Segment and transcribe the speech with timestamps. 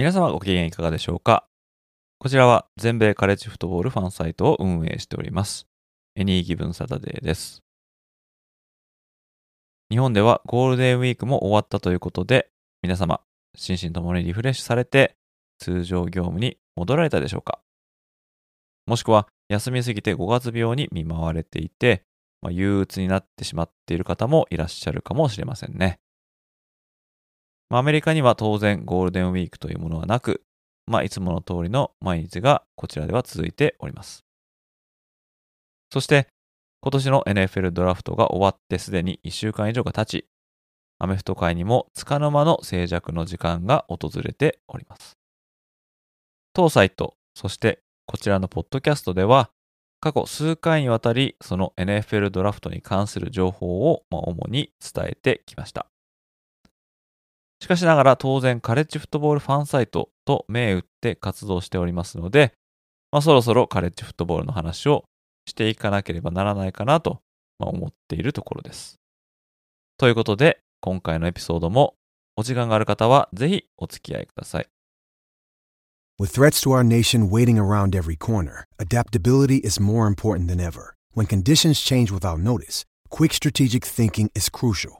[0.00, 1.44] 皆様ご機嫌いかがでしょうか？
[2.18, 5.66] こちらは全米カレッジフットボールファンサイトを運営しております。
[6.16, 7.62] エニーギブンサタデーです。
[9.90, 12.48] 日本ではゴールデンウィークも終わったということで
[12.82, 13.20] 皆様
[13.54, 15.16] 心身ともにリフレッシュされて
[15.58, 17.60] 通常業務に戻られたでしょうか？
[18.86, 22.04] もしくは休みすぎて5月病に見舞われていて、
[22.40, 25.98] まあ、憂鬱になってしまっている方もいらっしゃるかもしれませんね。
[27.70, 30.42] まあ、アメリカには当然ゴールデンウィークというものはなく、
[30.86, 34.24] まあ、いつもの通りの毎日がこちらでは続いております。
[35.92, 36.28] そして
[36.82, 40.26] 今年の NFL ドラフトが終わってすでに1週間以上が経ち、
[40.98, 45.18] アメフト界にも束の間の静寂の時間が訪れております。
[46.54, 49.50] 当サイト、そしてこちらのポッドキャストでは、
[50.00, 55.89] 過去数回にわたりその NFL ドラフトに関する情報を主に伝えてきました。
[57.62, 62.52] しかしながら当然カレッジフットボールファンサイトと銘打って活動しておりますので、
[63.12, 65.04] まあ、そろそろカレッジフットボールの話を
[65.46, 67.20] していかなければならないかなと
[67.58, 68.96] 思っているところです。
[69.98, 71.94] ということで、今回のエピソードも
[72.36, 74.66] お時間がある方はぜひお付き合いください。
[76.18, 80.94] With threats to our nation waiting around every corner, adaptability is more important than ever.
[81.14, 84.99] When conditions change without notice, quick strategic thinking is crucial.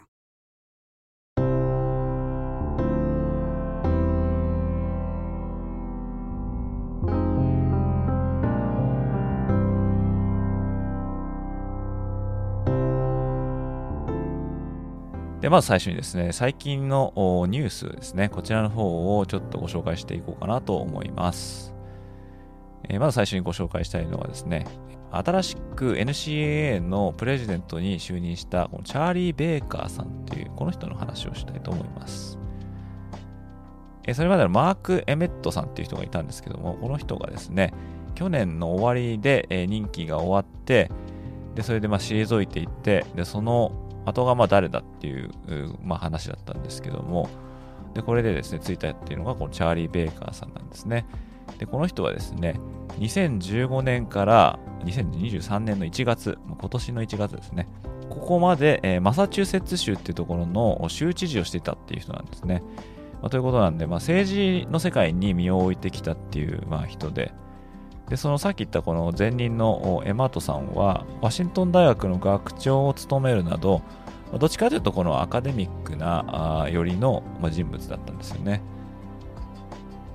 [15.41, 17.13] で、まず最初にですね、最近の
[17.49, 21.73] ニュースですね、こちらの方をちょっとご紹介していこうかなと思います。
[22.87, 24.67] えー、まず最初にご紹介したいのはですね、
[25.09, 32.37] 新しく NCAA のプレジデントに就任したこのチャーリー・ベーカーさんという、この人の話をしたいと思います。
[34.05, 37.73] えー、それまでのマーク・エメットさんっていう人がいたんですけども、この人がですね、
[38.13, 40.91] 去年の終わりで、任期が終わって、
[41.55, 43.71] で、それでまあ退いていって、で、その
[44.05, 45.31] 後がまあ誰だっていう、
[45.83, 47.29] まあ、話だったんですけども、
[47.93, 51.05] で、これでですね、ついたっていうのがこのチャーリー・ベーカーさんなんですね。
[51.57, 52.59] で、この人はですね、
[52.99, 57.67] 2015年から2023年の1月、今年の1月ですね、
[58.09, 62.63] ここまで、えー、マサチューセッツ州っていうところの州知事をしていたっていう人なんですね。
[63.21, 67.33] まあ、ということなんで、まあ、政治の世界に身を置いてきたっていう、まあ、人で、
[68.11, 73.81] で、そのさっき言ったこの前任のエマートさんは、ワシントン大学の学長を務めるなど、
[74.37, 78.61] どっちかというとこのアカデミックなよりの人物だったんですよね。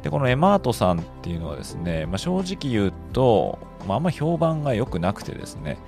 [0.02, 3.58] で、このエマートさんっていうのはですね、まあ、正直言うと、
[3.88, 5.78] まあ、あんま評判が良くなくてですね、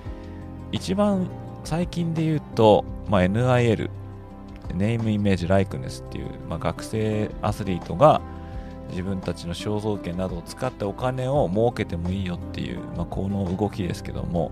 [0.71, 1.29] 一番
[1.63, 3.91] 最近で言うと、まあ、NIL、
[4.73, 8.19] ネームイメージライクネスっていう、まあ、学生アスリートが、
[8.89, 14.51] 自分たちの肖像権などを使ってお金を儲けてもいいよっていう、まあ、この動きですけども、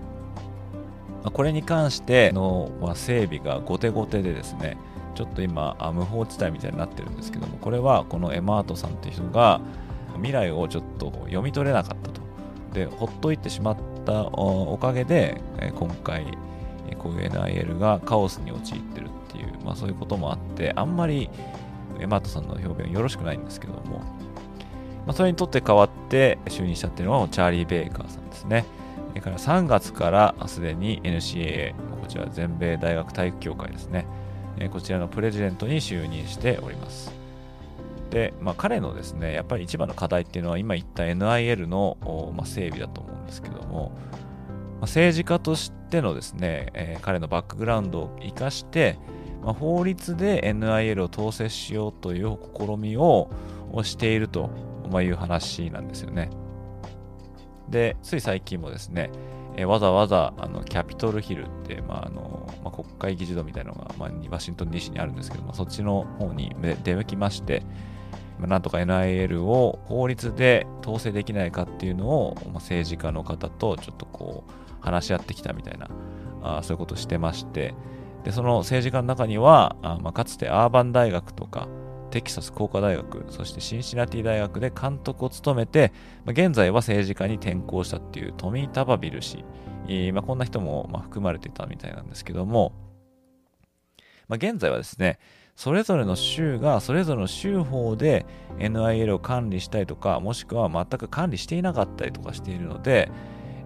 [1.22, 4.76] まあ、これに関しての、まあ、整備が後手後手でですね
[5.14, 9.60] ちょっと今無法地帯みたいになってるんですけどもこれはこのエマートさんっていう人が
[10.14, 12.20] 未来をちょっと読み取れなかったと。
[12.72, 15.40] でほっといてしまったおかげで
[15.74, 16.24] 今回
[16.98, 21.30] こういう NIL がカオスに陥ってるっていう、まあ、そういうこともあってあんまり
[22.00, 24.02] エマートさんの表現よろしくないんですけども
[25.08, 28.66] まあ、それにとって代わって就任したっていうのはチャーリー・ベイカーさんですね。
[29.08, 34.06] それから3月からすでに NCAA、こちら全米大学体育協会ですね。
[34.70, 37.10] こちらのプレジデントに就任しております。
[38.10, 41.96] で、まあ、彼のですね、やっぱり一番の課題っていうのは今言った NIL の、
[42.36, 48.98] まあ、整備だと思うんですけども、まあ、政治家としてのですね、えー、彼のバックグラウンドを生かして、
[49.42, 53.30] まあ、法律で NIL を統制しようという試みを
[53.84, 54.50] していると
[54.90, 56.30] まあ、いう話なんですよね。
[57.68, 59.10] で、つい最近もですね、
[59.56, 66.54] え、わざわざあのキャピトルヒルって、まああのまあ、国会議事堂みたいなのが、まあ、ワシントン DC にあるんですけども、そっちの方に
[66.84, 67.62] 出向きまして、
[68.38, 75.90] まあ、なんとか NIL を法律で統制できないかっていうのを、まあ、政治家の方とちょっとこう話し合ってきたみたいな、
[76.42, 77.74] あそういうことをしてまして、
[78.22, 81.66] でその政治家の中には、あまあ、かつてアーバン大学とか、
[82.10, 85.92] テキサス工科大学、そしてシンシナティ大学で監督を務めて、
[86.24, 89.44] ま、現在は政治家に転向したっていうトミー・タバビル氏、
[89.86, 92.72] えー、ま、こんな人もま含まれていたみたいなんですけども、
[94.28, 95.18] ま、現在はですね、
[95.56, 98.26] それぞれの州がそれぞれの州法で
[98.58, 103.10] NIL を管理したりとか、もしくは全く管理していなかったりとかしているので、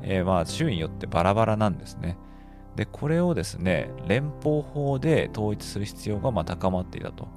[0.03, 2.17] えー、まあ州によってバラバラなんですね。
[2.77, 7.29] で、これをですね、連邦法で統一する必要がま高まっていたと。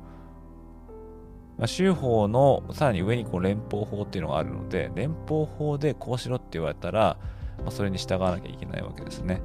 [1.58, 7.18] まあ、州法のさらに上にこう連邦法っていうのがあるので、連邦法でこうしろって言われたら、
[7.60, 9.42] まあ、それに従わなきゃいけないわけですね。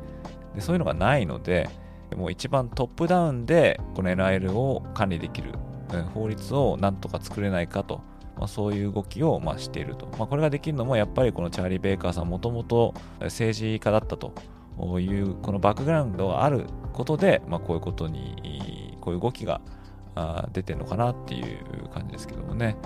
[0.54, 1.68] でそういうのがないので、
[2.16, 5.52] もう一番トップダウンでこの NIL を管理できる、
[5.92, 8.00] うん法律をなんとか作れないかと、
[8.36, 10.06] まあ、そういう動きをまあしていると。
[10.18, 14.32] まあ、これができるのもやっぱりこのチャーリー・ベイカーさんもともと政治家だったと
[15.00, 19.60] いうこのバックグラウンドがあることで、まあ、こういうことに、こういう動きが
[20.14, 22.76] あ出てるのかなっていう感じですけどもね。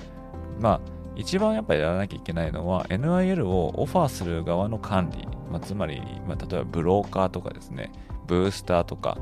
[0.60, 0.80] まあ
[1.16, 7.92] 一番やっぱりやらなきゃいけないのは NIL をオファーする側の管理、まあ、つまり、まあ、例えばブローカーとかですね、
[8.26, 9.16] ブースターとか、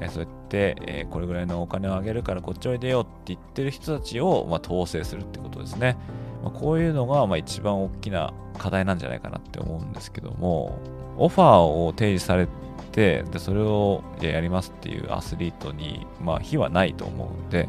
[0.00, 5.96] え、そうやって、えー、これぐらいのお金をあげるからこっちおいでよって言ってる人たちを、まあ、統制するってことですね。
[6.42, 10.78] まあ、こういうのが、まあ、一番大きな課題なんじゃないかなって思うんですけども、
[11.18, 12.48] オファーを提示され
[12.96, 17.68] て、でそれをじゃやりますっていうアスリートに、まあ、非はないと思うんで、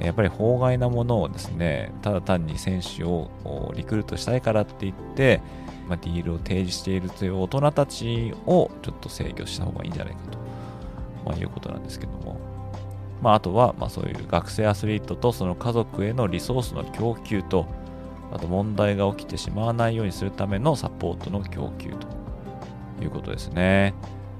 [0.00, 3.30] やっぱり法外なものをですね、ただ単に選手を
[3.76, 5.40] リクルートしたいからって言って、
[5.88, 10.38] まあ、ディールを提示しているという大人たちをちょっと制御した方がいいんじゃないかと、
[11.24, 12.38] まあ、いうことなんですけども。
[13.22, 17.66] まあ、あとは、まあ、そういう学生アスリートとその家族へのリソースの供給と、
[18.32, 23.94] あと問題が起きてしまわないようにするためのサポートの供給ということですね。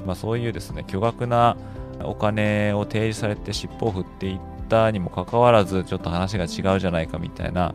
[0.06, 1.56] まあ、そういうですね、巨額な
[2.02, 4.38] お金を提示されて尻尾を振っていっ
[4.68, 7.74] たにもかかわらず、ちょっと話が違うじゃないかみたいな、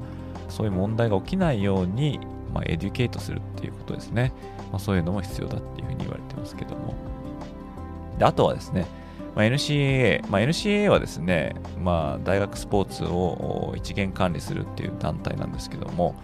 [0.49, 2.19] そういう問題が起きないように、
[2.53, 4.33] まあ、エデュケートするっていうことですね。
[4.71, 6.95] まあ、そういうのも必要だっていうふうに言われてますけども。
[8.17, 8.85] であとはですね、
[9.35, 16.15] まあ、NCAA、まあ、NCAA はですね、まあ、大学スポーツを一元管理するっていう団体なんですけども、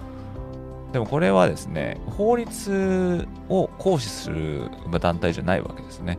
[0.94, 4.69] でもこれはですね、法律を行使する
[5.00, 6.18] 団体じゃないわけですね。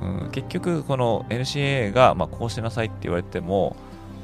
[0.00, 3.76] うん、結局、この NCA が、まあ、こうしなさいって言われても、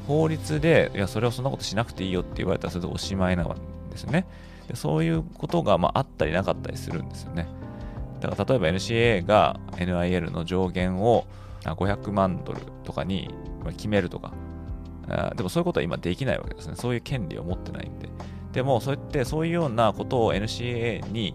[0.08, 3.48] 法律で、いや、それをそんなことしなくていいよって言われたら、それでおしまいなん
[3.90, 4.26] ですね。
[4.68, 7.48] でそういうことが、まあ、あったりなかったりするんですよね。
[8.20, 11.24] だから例えば NCAA が NIL の上限を
[11.62, 13.30] 500万ドルとかに
[13.76, 14.32] 決めるとか、
[15.36, 16.74] でもそういうことは今できないわけですね。
[16.76, 18.08] そういう権利を持ってないんで。
[18.52, 21.34] でも、そうやってそういうようなことを NCA に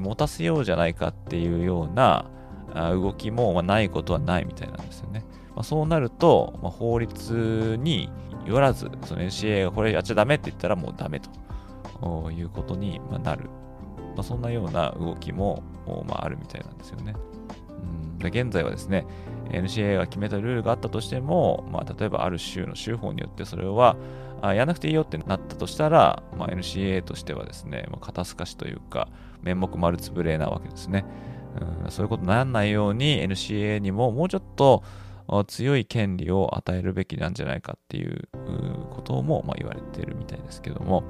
[0.00, 2.26] 持たせようじゃないかっていうような
[2.74, 5.24] 動きもないことはないみたいなんですよね。
[5.54, 8.10] まあ、そうなると、まあ、法律に
[8.46, 13.48] よらず、その NCA がこれやっちゃダメって言ったらもうダメということになる。
[14.14, 15.62] まあ、そんなような動きも、
[16.10, 17.14] あ、るみたいなんですよね。
[18.22, 19.06] うん現在はですね、
[19.50, 23.96] NCAA が決めたルールがあったとしても、まあ、例えばある州の州法によってそれは
[24.42, 29.08] あやらなくていいよってなったとしたら、まあ、NCA としてはですね、まあ、肩透かしというか、
[29.42, 31.04] 面目丸つぶれなわけですね。
[31.84, 34.84] うん、そういうことにならないように NCA にももうちょっと
[35.48, 38.28] 強い権利を与えるべきなんじゃないかっていう
[38.90, 41.04] こともまあ言われているみたいですけども、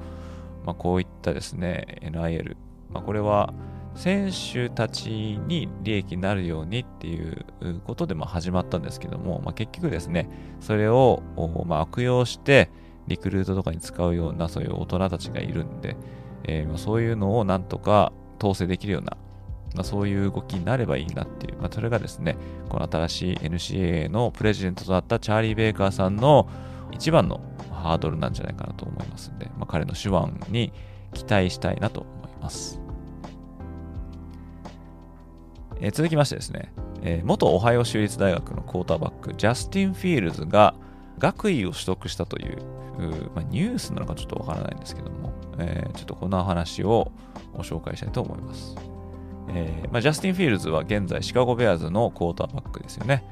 [0.65, 2.55] まあ、こういったですね、NIL、
[2.89, 3.53] まあ、これは
[3.95, 7.45] 選手たちに利益になるようにっていう
[7.83, 11.21] ことでま始まったんですけども、まあ、結局ですね、それを
[11.65, 12.69] ま悪用して
[13.07, 15.95] リクルートとかに使うようなそういう大人たちがいるんで、
[16.43, 19.17] えー、そういうのをなんとか統制できるような、
[19.75, 22.37] まあ、そういう動きになればいいなっていう、まあ、それがですね、
[22.69, 26.49] この新しい NCAA のプレジデントとなったチャーリー・ベイカーさんの
[26.91, 27.41] 一番の
[27.71, 30.73] ハードルなんじゃないかなと思いますんで、まあ、彼の手腕に
[31.13, 32.79] 期待したいなと思います。
[35.79, 40.75] えー、続きましてですね、えー、元オハイオ州立大学のクォーターバック、ジャスティン・フィールズが
[41.21, 42.57] 学位を取得したという、
[43.35, 47.11] まあ、ニュースなのかちょっとわからないんですけども、えー、ちょっとこの話を
[47.53, 48.75] ご紹介したいと思います。
[49.49, 53.23] えーまあ、ジャスティン・フィールズは現在シカゴ・ベアーズのクォーターバックですよね。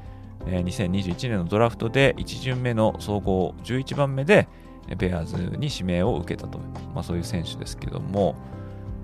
[0.46, 4.48] えー、2021年のドラフトで1巡目の総合11番目で
[4.96, 6.58] ベアーズに指名を受けたと、
[6.94, 8.36] まあ、そういう選手ですけども、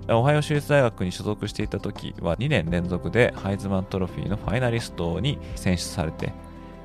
[0.09, 6.33] オハイオ州立大学に所属していた時は2年連続でハイズマントロフィーのファイナリストに選出されて、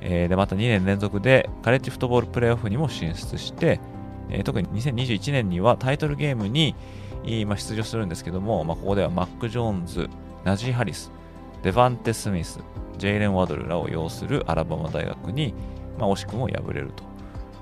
[0.04, 3.80] えー、でまた2年連続でカレッジフットボールプレーオフにも進出して、
[4.30, 6.74] えー、特に2021年にはタイトルゲームに、
[7.46, 10.10] まあ、出場するんですけども、まあ、ここではマック・ジョーンズ、
[10.44, 11.12] ナジー・ハリス、
[11.62, 12.58] デバンテ・スミス、
[12.98, 15.54] ジェイレン・ワドルらを擁するアラバマ大学に、
[15.98, 17.04] まあ、惜しくも敗れると。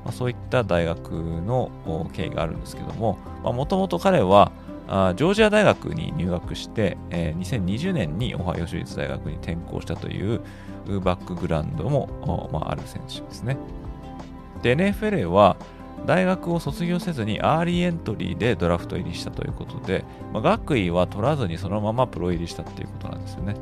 [0.03, 1.71] まあ、そういった大学の
[2.15, 4.51] 経緯があるんですけども、もともと彼は
[4.93, 10.41] あジョージア大学に入学して、えー、2020年にオハイオ州立大学に転校したという
[11.01, 13.57] バックグラウンドも、まあ、ある選手ですね。
[14.63, 15.57] で、NFLA は
[16.07, 23.55] 大学を卒業せずにアーリーエントリーでドラフト入りしたということで、まあ、学位は取らずにそのままプロ入りしたっていうことなんですよね。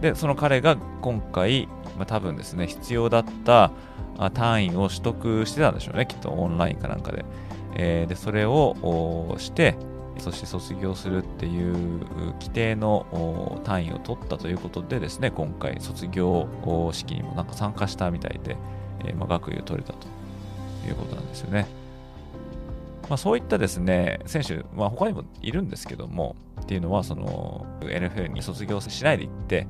[0.00, 3.70] で、その彼が今回、まあ、多分ですね、必要だった
[4.34, 7.24] 単位を取得してたんでしょうね、きっとオンラインかなんかで。
[7.78, 9.76] えー、でそれをして、
[10.18, 11.74] そして卒業するっていう
[12.40, 16.48] 規定の単位を取ったということでですね、今回卒業
[16.92, 18.56] 式にもなんか参加したみたいで、
[19.04, 20.08] えー、まあ、学位を取れたと
[20.88, 21.66] いうことなんですよね。
[23.10, 29.66] まあ、そういったですね、選手、まあ、他にもいるんですけども、っていうのは、その NFL に卒業しないで行って、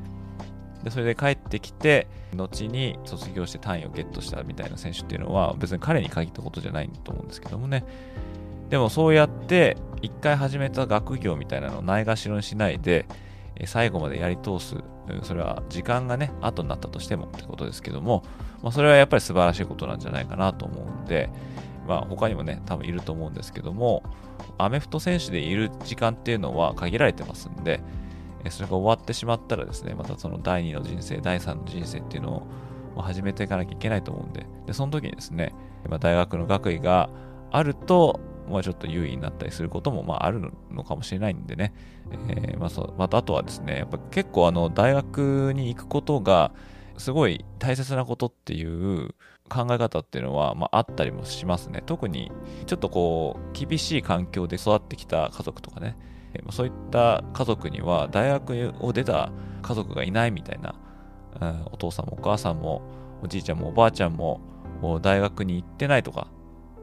[0.86, 7.84] でそれで帰ってきて、後に卒業して単位をゲットしたみたいな選手っていうのは、別に彼に限ったことじゃないと思うんですけどもね。
[8.70, 13.06] でもそうやって、一回始めた学業みたいなのをないがしろにしないで、
[13.64, 14.76] 最後までやり通す。
[15.24, 18.22] それは時間がね、後になったとしてもってことですけども、
[18.62, 21.30] まあ、それはやっぱり素晴らしいことなんじゃないかなと思うんで、
[21.88, 24.04] まあ他にもね、多分いると思うんですけども、
[24.56, 27.80] アメフト選手でいる時間っていうのは限られてますんで、
[28.50, 32.46] それが終わってしまったらですね、またその第2の人生、第3の人生っていうの
[32.96, 35.54] を始めていかなきゃいけないと思うんで、でその時にですね、
[35.88, 37.10] ま、大学の学位が
[37.50, 41.74] あると、まあ、ちょっと優位になったりすることもまああるのかもしれないんでね、
[42.28, 46.52] えー、まあそまたあとはですね、やっぱ結構あの大学に行くことが
[46.98, 49.14] すごい大切なことっていう
[49.48, 51.82] 考え方っていうのは、まあ、あったりもしますね。
[51.86, 52.32] 特に
[52.66, 55.96] ちょっとこう厳しい環境で育ってきた家族とかね、
[56.50, 60.74] そういった家族には大学を出た家族がいないみたいな、
[61.40, 62.82] うん、お父さんもお母さんも
[63.22, 64.40] おじいちゃんもおばあちゃんも
[65.02, 66.28] 大学に行ってないとか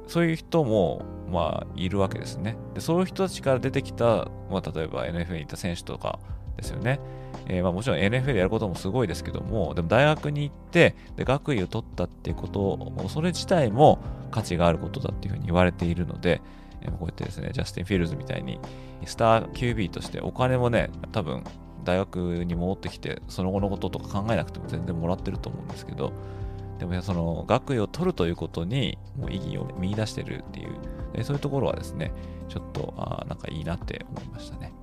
[0.08, 2.58] そういう人もまあいるわけですね。
[2.74, 6.20] でそういう人たちから出てきた、まあ、例えば NFL に行った選手とか
[6.58, 7.00] ですよね、
[7.48, 14.00] えー、まあもちろん NFL やることもすごいですけどもでも大学に行ってで学位を取ったっていうことそれ自体も
[14.32, 16.42] 価値があることだっていうふうに言われているので、
[16.92, 18.60] こうやってですね、ジャスティン・フィールズみたいに、
[19.06, 21.44] スター QB としてお金もね、多分
[21.84, 26.14] 大学に戻ってきて、その後のこととか考えなくても全然もらってると思うんですけど、
[26.80, 32.12] でもその学位を取るということにもう意義を見出してるっていう、そういうところはですね、
[32.50, 34.74] ちょっとあなんかいいなって思いましたね。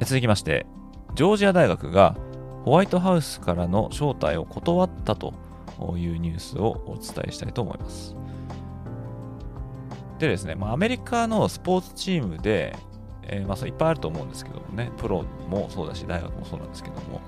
[0.00, 0.66] 続きまして、
[1.14, 2.16] ジョージア大学が
[2.64, 5.32] ホワイトハウスからの招待を断ったと
[5.96, 8.14] いうニュースをお伝えしたいと思います。
[10.18, 12.76] でですね、まあ、アメリカのスポーツチームで、
[13.22, 17.20] えー、まあ、そいっぱいあると思うんですけどもね、プロもそうだし、大学もそうなんですけども、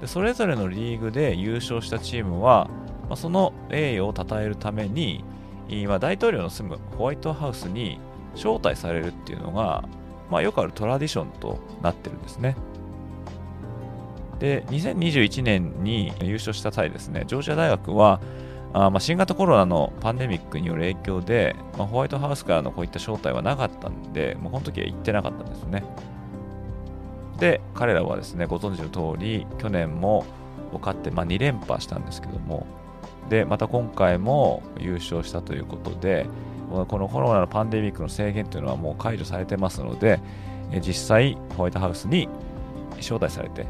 [0.00, 2.68] でそれぞれのリーグで優勝したチームは、
[3.08, 5.24] まあ、その栄誉を称えるために、
[5.68, 7.98] 今、大統領の住むホワイトハウスに
[8.34, 9.84] 招待されるっていうのが、
[10.30, 12.56] まあ、よくあるトラディションとなってるんですね。
[14.38, 18.20] で、2021年に優勝した際ですね、ジョージア大学は、
[18.76, 25.84] あま、新型コロナのパンデミックによる影響で、まあ、ホワイトハウスからのこういった招待はなかったんで、まあ、この時は行ってなかったんですね。
[27.38, 30.24] で、彼らはですね、ご存知の通り、去年も
[30.80, 32.66] 勝って、まあ、2連覇したんですけども、
[33.30, 36.26] で、また今回も優勝したということで、
[36.88, 40.18] このコロナのパンデミックの制限というのはもう解除されてますので、
[40.84, 42.28] 実際、ホワイトハウスに
[42.96, 43.66] 招待されて、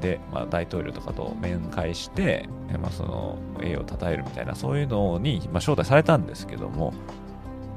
[0.00, 2.48] で、まあ、大統領とかと面会して、
[2.80, 6.92] まあ、その栄誉を称えるみたいな、そういうのに、まあ、招待されたんですけども、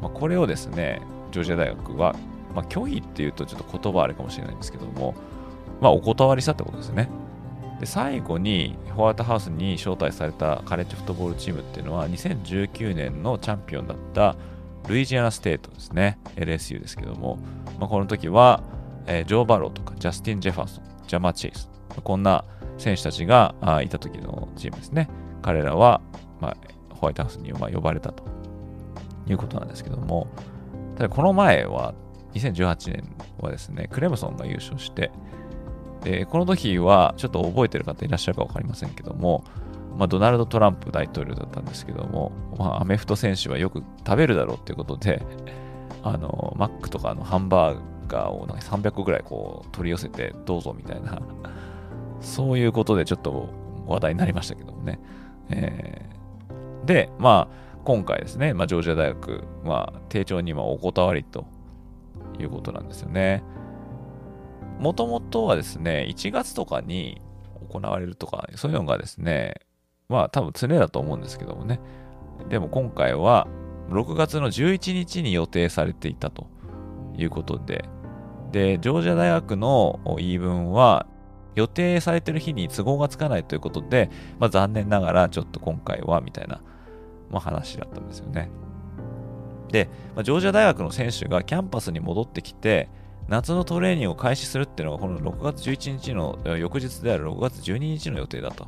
[0.01, 2.15] まあ、これをですね、ジョージア大学は、
[2.55, 5.15] まあ、拒否っていうとちょっと言葉あれかもしれないんですけども、
[5.81, 7.09] まあ、お断りしたってことですね。
[7.79, 14.35] で、最後にホワイトハウスに招待されたカレッジフットボールチームっていうのは、2019年のチャンピオンだった
[14.87, 17.37] ルイジアナステートですね、LSU ですけども、
[17.79, 18.63] まあ、この時は、
[19.05, 21.69] えー、ジョー・バロウとかジャスティン・ジェファーソン、ジャマー・チェイス、
[22.01, 22.45] こんな
[22.77, 25.09] 選手たちがいた時のチームですね。
[25.41, 26.01] 彼らは、
[26.39, 26.57] まあ、
[26.93, 28.23] ホワイトハウスに呼ばれたと
[29.27, 30.27] いうことなんですけども、
[30.95, 31.93] ただこの前は、
[32.33, 35.11] 2018年はですね、クレムソンが優勝して、
[36.03, 39.43] で、この時はちょっと覚えてる方いらっしゃるか分かりませんけども、
[39.97, 45.21] まあ、ドナルド・トランプ大統領だったんですけども、まあ、アメフト選手はよく食べるだろうということで、
[46.03, 51.19] あの、マックとかのハンバーガーをなんか300個ぐらいこう取り寄せてどうぞみたいな、
[52.21, 53.49] そういうことでちょっと
[53.85, 54.99] 話題になりましたけどもね。
[55.49, 61.45] えー、で、まあ、今回ですね、まあ、ジョージア大学、まあ、丁重にはお断りと
[62.39, 63.43] いうことなんですよね。
[64.79, 67.21] もともとはですね、1月とかに
[67.71, 69.55] 行われるとか、そういうのがですね、
[70.09, 71.79] まあ多分常だと思うんですけどもね。
[72.49, 73.47] でも今回は
[73.89, 76.47] 6月の11日に予定されていたと
[77.17, 77.85] いうことで、
[78.51, 81.07] で、ジョージア大学の言い分は、
[81.57, 86.61] 予定されてる日に都合がつかないということで、まあ、残念ながらちょっと今回はみたいな、
[87.31, 88.51] まあ、話だったんですよね。
[89.71, 92.89] で、まあ、ジョージア大学の選手がキャンパスに戻ってきて、
[93.27, 98.67] 夏のトレーニングを開始するっていうのがこの6月11日の翌日である6月12日の予定だと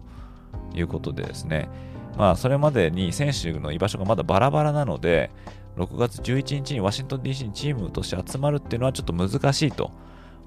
[0.74, 1.70] いうことでですね、
[2.18, 5.30] まあそれまでに選手の居場所がまだバラバラなので、
[5.78, 9.92] 6月11日にワシントン DC にチームとして集まるっていうのはちょっと難しいと、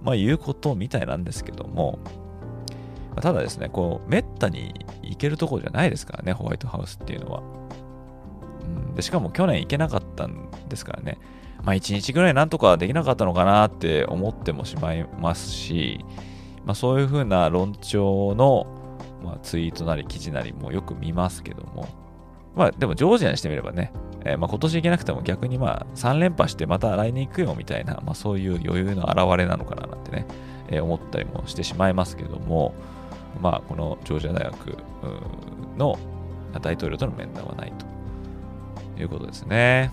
[0.03, 1.99] まあ、いうことみたいなんですけども、
[3.21, 7.43] ただですね、こう、めったに行けるとこじゃないですからね、ホワイトハウスっていうのは。
[8.63, 11.19] うん、でしかも去年行けなかったんですからね。
[11.63, 16.05] まあ1日ぐらいなんとかできなかったのかなって思ってもしまいますし、
[16.65, 18.67] まあそういうふうな論調の、
[19.23, 21.89] まあ、ツイートなり記事なりもよく見ますけども、
[22.55, 23.93] まあでもジョージアにしてみればね、
[24.25, 30.27] えー、まあ今年行けなくても逆にまあ3連覇してまた来年行くよみたいな、まあそういう余裕の表れなのかななんてね、
[30.69, 32.75] えー、思ったりもしてしまいますけども、
[33.43, 34.79] まあこのジョージア大学
[35.77, 35.99] の
[36.61, 37.73] 大統領との面談はない
[38.97, 39.91] ということですね。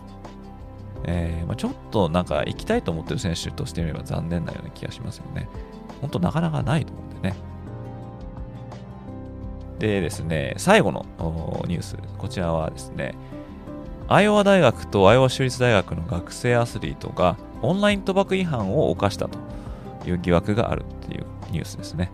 [1.05, 5.47] えー、まあ、ちょっとなんか行きたいと思ってる選手としてみれば残念なような気がしますよね。
[6.01, 7.35] 本当なかなかないと思うんでね。
[9.79, 11.05] でですね、最後の
[11.67, 13.15] ニュース、こちらはですね、
[14.09, 19.39] アイオワ大学とアイオワ州立大学の学生アスリートがオンライン賭博違反を犯したと
[20.05, 22.11] いう疑惑があるっていうニュースですね。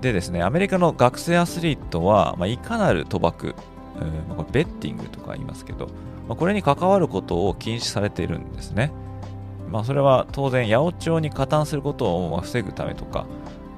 [0.00, 3.54] でですね、アメリカの学生アスリートは、まあ、いかなる賭博、
[3.96, 5.88] えーま、これベッティングとか言いますけど、
[6.26, 8.92] まあ、これに関わることを禁止されているんですね。
[9.70, 13.26] まあ、それは当然、八百長に加担することを防ぐためとか、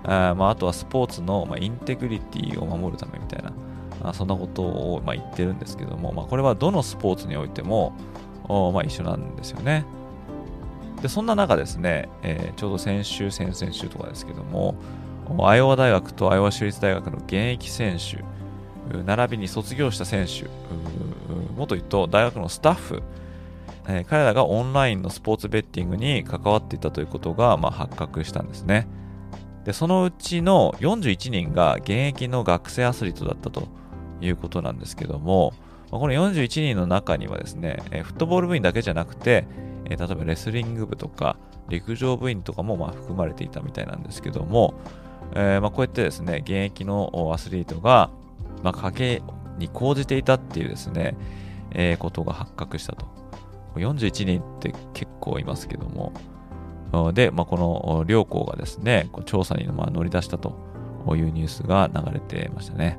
[0.04, 3.52] あまあ、あとはスポーツの、ま、インテグリティを守るためみたいな、
[4.02, 7.94] あそんなことを、ま、言ってるんですけども、まあ、これはどのスポーツにおいても、
[8.48, 9.84] まあ、一緒なんですよね。
[11.02, 14.76] で、そんな中ですね、えー、ちょうど先週、先々週とかですけども、
[15.40, 18.22] アイオワ大学とアイオワ州立大学の現役選手、
[19.02, 20.44] 並びに卒業した選手、
[21.56, 23.02] もっと言うと大学のスタッフ、
[23.88, 28.86] えー、彼らがオンラインのスポーツベッティングに関わっていたということが、まあ、発覚したんですね。
[29.64, 33.68] で、そのうちの41人が現役の学生アスリートだったと
[34.20, 35.52] いうことなんですけども、
[35.90, 39.46] この41人の中にはですね、フットボール部員だけじゃなくて、
[39.84, 41.36] 例えばレスリング部とか
[41.68, 44.74] 陸上部員とかもまあ含まれていたみたいなんですけども、
[45.34, 48.10] えー、まあこうやってですね、現役のアスリートが、
[48.62, 49.22] まあ、賭け
[49.58, 51.16] に講じていたっていうですね、
[51.72, 53.06] えー、ことが発覚したと。
[53.76, 56.12] 41人って結構いますけども、
[57.14, 60.52] で、まあ、この両校がですね、調査にま乗り出したと
[61.08, 62.98] いうニュースが流れてましたね。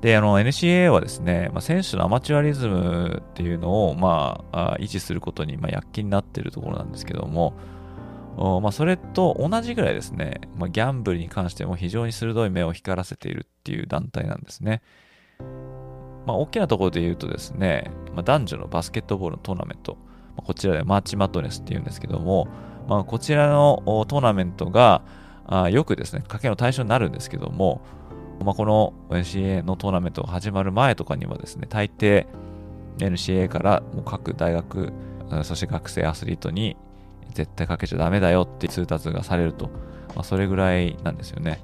[0.00, 7.52] で、あの NCAA はですね、まあ、選手のアマチュアリズムっていうのを、まあ、維持することに、まあ、躍起になっているところなんですけども、
[8.40, 14.80] まあ、それと同じぐらいですね、まあ、ギャンブルに関しても非常に鋭い目を光らせているっていう団体なんですね。
[16.26, 19.96] まあ、大きなところで言うとですね、まあ、男女のバスケットボールのトーナメント、
[20.36, 22.48] まあ、こちらでマーチマトネスっていうんですけども、
[22.88, 25.02] まあ、こちらのトーナメントが
[25.46, 27.82] あよくですね、賭けの対象になるんですけども、
[28.42, 32.26] まあ、この NCA のトーナメントが始まる前とかにはですね、大抵
[32.98, 34.92] NCA からもう各大学、
[35.42, 36.76] そして学生アスリートに
[37.30, 39.68] 絶対賭けちゃダメだよって通達がされると、
[40.14, 41.60] まあ、それぐらいなんですよね。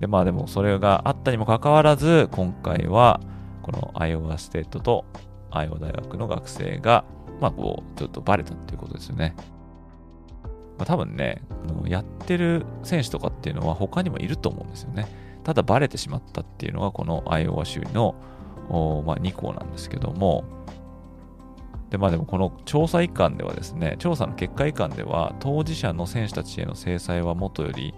[0.00, 3.20] で、まあでもそれがあったにもかかわらず、今回は
[3.62, 5.04] このアイオワステートと
[5.50, 7.04] アイオワ大学の学生が、
[7.40, 9.34] まあこう、ちょっとバレたっていうことですよね。
[10.78, 11.42] まあ、多分ね、
[11.86, 15.08] やってる選手とかっていうのは他にもいると思うんですよね。
[15.42, 18.14] ただバレてしまったっていうのがこのアイオワ州の、
[19.04, 20.44] まあ、2校なんですけども、
[21.90, 27.94] で、まあでもこの調査遺憾ではですね、調査の結果遺憾では、当事者の選手たちへの制裁はもとより、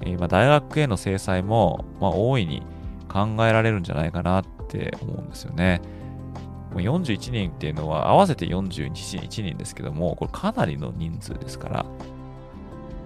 [0.00, 2.62] えまあ、大学への制裁も、まあ、大いに
[3.08, 5.80] 考えられるんじゃないかなって思うんですよね。
[6.72, 11.86] もう41人っていうのは合わせて41人ですけども、これかなりの人数ですから、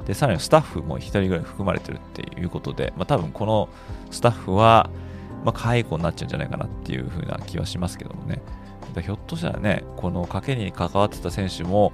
[0.06, 3.68] で、さらにスタッフも1人ぐらい含まれてるっていうことで、まあ多分この
[4.10, 4.88] スタッフは、
[5.44, 8.40] まあ解雇になっちゃうんじゃないかなっていう風な気はしますけどもね。
[9.02, 11.92] ひょっとしたらね、この賭けに関わってた選手も、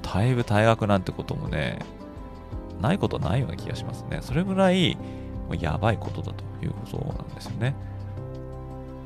[0.00, 1.78] だいぶ退学なんてこともね、
[2.80, 4.18] ないことないような気がしますね。
[4.22, 4.96] それぐらい、
[5.60, 7.74] やばいことだということなんですよね。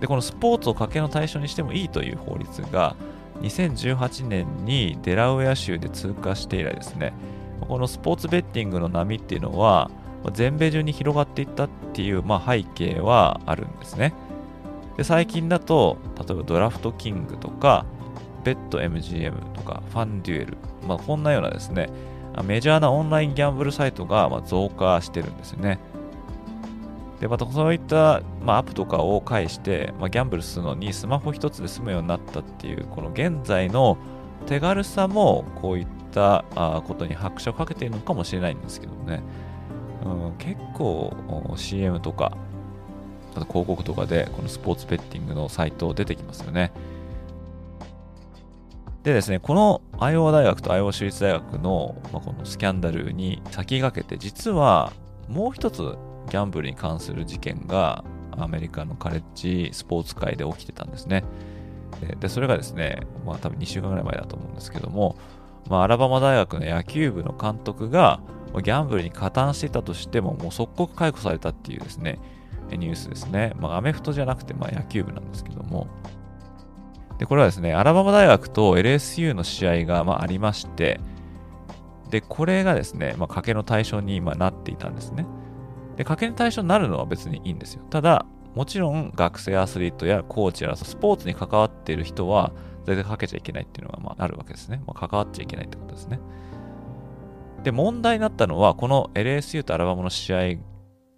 [0.00, 2.96] で、このスポーツを賭けの対象にしてもいいという法律が、
[3.42, 7.12] 2018年にデラウェア州で通過して以来ですね、
[7.60, 9.90] このスポーツベッティングの波っていうのは、
[10.32, 14.12] 全米中に広がっていったっていう、まあ、背景はあるんですね。
[14.96, 17.84] で、最近だと、例えばドラフトキングとか、
[18.44, 20.56] ベッド MGM とか、ファンデュエル、
[20.86, 21.90] まあ、こんなようなですね、
[22.44, 25.78] メジャーなオンラインギャンブルサイトがま増加してるんですよね。
[27.20, 33.96] で、またそういった、まあ、アップとかを介して、まあ、ギャンブルするのにスマホ一つで済むようになったっていう、この現在の
[34.46, 36.44] 手軽さもこういった
[36.86, 39.22] ことに拍車をかけているのかもしれないんですけどね。
[40.04, 41.12] うん、結構
[41.56, 42.36] CM とか、
[43.36, 46.72] あと広告とかでこのスポーツベッティングのサイト出てきますよね。
[49.02, 54.92] でですね、このアイオワ大学とアイオワ州立大学の、まあ、このスキャンダルに先駆けて、実は
[55.28, 55.96] もう一つ
[56.28, 61.24] ギャンブルに関する事件がアメリカのカレッジスポーツ界で起きてたんですね。
[62.18, 65.16] で、それがですね、まあ多分2週間ぐらい前だと思うんですけども、
[65.68, 68.20] まあ、アラバマ大学の野球部の監督が
[68.54, 72.18] ギャンブルに加担していたとしても、もう即刻解雇されたっていうですね、
[72.74, 73.52] ニュースですね。
[73.58, 75.86] まあ、アメフトじゃなくて、まあ、野球部なんですけども、
[77.18, 81.00] で、これはですね、アラバマ大学と LSU の試合が、まあ、ありまして、
[82.10, 85.26] で、これがですね、まあ、賭けの対象に今なっていたんですね。
[85.96, 87.82] で、賭けの対象になるのは別にいいんですよ。
[87.90, 92.52] ただ、もちろん学生アスリートやコーチやスポーツに関わっている人は、
[92.84, 94.82] 全然かけちゃいけないっていうのが、まあ、あるわけですね。
[94.86, 96.20] まあ、関わっちゃいけないってことですね。
[97.64, 100.38] で、問題になったのは、この LSU とアラバマの試合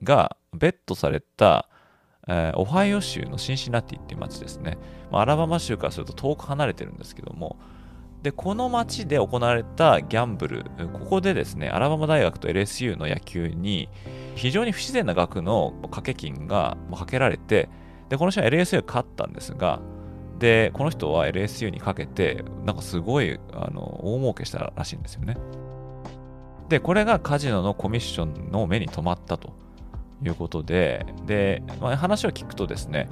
[0.02, 1.68] がベットされた
[2.28, 4.78] えー、オハイオ州のシンシナティっていう街ですね。
[5.10, 7.58] まあ、アラバマ州からすると遠く離れてるんですけども、
[8.22, 13.88] で、この街で行われたギャンブル、ここでですね、アラバマ大学と LSU の野球に
[14.34, 17.70] 非常に不自然な額の掛け金がかけられて、
[18.10, 19.80] で、この試合 LSU が勝ったんですが、
[20.38, 25.36] で、この人は LSU にかけて、なんかすごい、あの、大儲けしたらしいんですよね。
[26.68, 29.67] で、これがカジノのコミッションの目に留まったと。
[30.24, 33.08] いうことで、で、まあ、話を聞くとですね、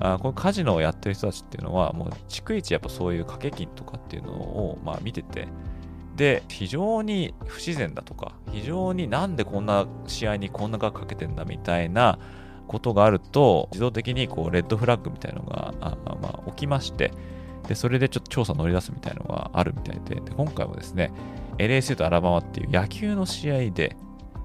[0.00, 5.48] あこのカジノをやってる人たちっていうのは、もう逐一やっぱそういう掛け金とかっていうのをまあ見てて、
[6.16, 12.18] で、非常に不自然だとか、非常になんでこんな試合にこんな額かけてんだみたいな
[12.66, 17.12] ことがあると、自動的にこうレッドフラッグみたいなのがあ、まあ、起きまして、
[17.68, 21.12] で、それでちょっと調査乗り出すみたいなのがあるみたいで、で今回もですね、
[21.58, 23.96] LSU とアラバマっていう野球の試合で、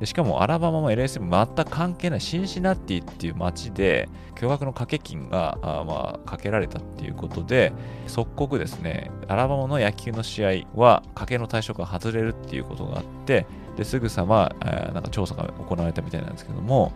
[0.01, 7.71] でしかもアラバマも LSM 全く関係ないシンシナティっていう街で巨額の掛け金があまあかけられたっていうことで
[8.07, 13.45] 即刻ですねアラバマの野球の試合は賭けの対象から外れるっていうことがあって
[13.77, 14.55] ですぐさま
[14.91, 16.91] なんか調査が行われたみたいなんですけども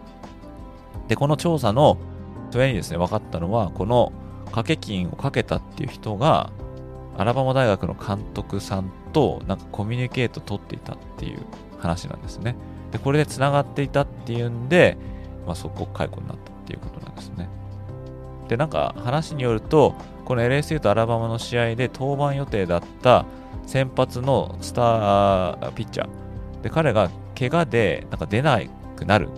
[1.07, 1.99] でこの調査の
[2.51, 4.13] 上にですね分かったのはこの
[4.45, 6.49] 掛け金をかけたっていう人が
[7.19, 11.45] アラバマ大学の監督さんとなんかコミュニケート取っていたっていう
[11.77, 12.55] 話なんですね。
[12.91, 14.97] で、これで繋がっていたっていうんで、
[15.45, 17.49] まあ、即刻解雇になったっていうことなんですね。
[18.47, 19.95] で、なんか話によると、
[20.25, 23.25] この LSU とアラバマの試合で登板予定だった
[23.65, 26.61] 先発のスターピッチャー。
[26.61, 28.59] で、彼が怪我でなんか出な
[28.95, 29.29] くなる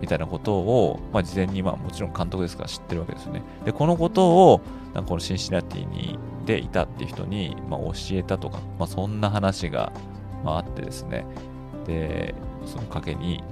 [0.00, 3.42] みたいなことを、まあ、事前に、まあ、もちろん監督ですから知ってるわけですよね。
[3.64, 4.60] で、このことを、
[4.92, 9.92] なんかこのシンシナティにでいたっていう人に、まあ、教えたとか、まあ、そんな話が、
[10.44, 11.26] まあ、あってですね。
[11.86, 12.34] で、
[12.66, 13.42] その賭けに、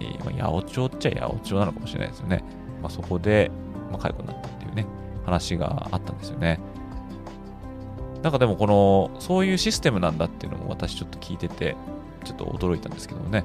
[0.00, 2.42] えー、まあ、八百長っちゃ八百長なのかもしれないですよね。
[2.82, 3.50] まあ、そこで、
[3.90, 4.86] まあ、解雇になったっていうね、
[5.24, 6.60] 話があったんですよね。
[8.22, 11.76] なんかでもこの、そういうシステムなんだっていうのも私ちょっと聞いてて、
[12.24, 13.44] ちょっと驚いたんですけどもね、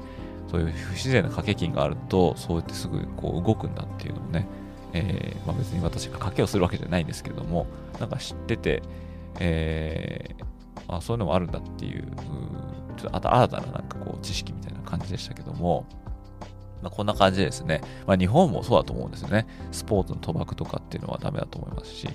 [0.50, 4.46] そういう不自然な掛け金があると、そうやってすぐこう動くんだっていうのもね、
[4.92, 7.66] えー、まあ、別に私が賭けをするわけじゃないんですけれども、
[7.98, 8.82] なんか知ってて、
[9.40, 12.06] えー、あそういうのもあるんだっていう、
[13.02, 15.86] ちょっと新たななんかこう知識みたいな感じでしたけども、
[16.82, 19.46] まあ、こんな感じでですね、まあ、日本もそうだと思うんですよね。
[19.72, 22.08] スポーツの賭博とかっていうのはダメだと思いますし、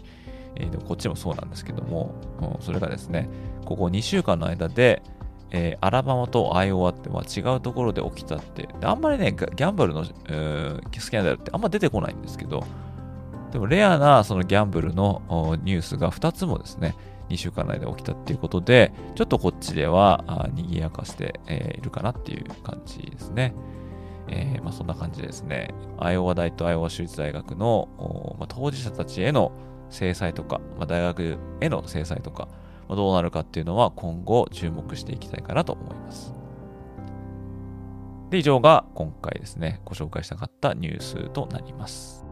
[0.55, 3.29] えー、でもこっちもそうなんですけども、うん、それがですね、
[3.65, 5.01] ここ2週間の間で、
[5.51, 12.63] えー、アラバマとアイオワってまあ違うところで起きたって、あんまりね、ギャンブルの、えー、スキャンダルってあんま出てこないんですけど、
[13.51, 15.21] でもレアなそのギャンブルの
[15.63, 16.95] ニュースが2つもですね、
[17.29, 21.39] 2週間内で起きたっていうことで、ちょっとこっちでは賑やかして
[21.77, 23.53] いるかなっていう感じですね。
[24.29, 29.51] えー、まあ、そんな感じですね、アイオワ大とアイオワ州立大学の、まあ、当事者たちへの
[29.89, 32.49] 制裁とか、まあ、大学への制裁とか、
[32.89, 36.33] ま、どうなるかっていうのは今後注目していきたいかなと思います。
[38.29, 42.25] で、以上が今回ですね、ご紹介したかったニュースとなります。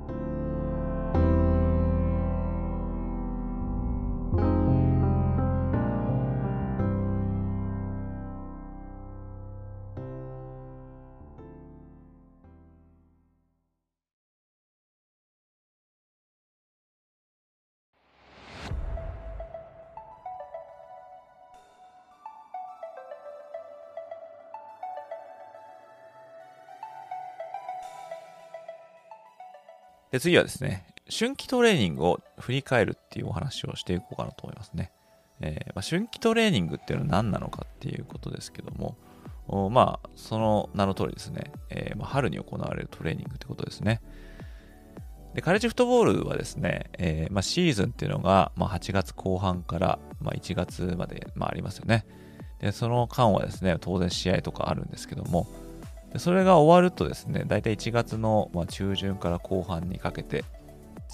[30.15, 34.93] で次はですね、春季トレーニングを振り返るっていうお話をしていこうかなと思いますね。
[35.41, 38.95] えー、まあ、春季トレーニングっていうのは何なのかっていうことですけども、
[39.71, 43.99] まあ、その名の通りですね、えー、まあ、春に行われるトレーニングってことですね。
[45.34, 52.06] で、カレッジフットボールはですね、えー、まあ、シーズンっていうのが、ま、8月後半から、ま、1月まで、まあ、ありますよね。
[52.62, 55.45] で、その間はですね、当然試合とかあるんですけども、
[56.15, 60.45] でそれが終わるとですね、大体1月の、中旬から後半にかけて、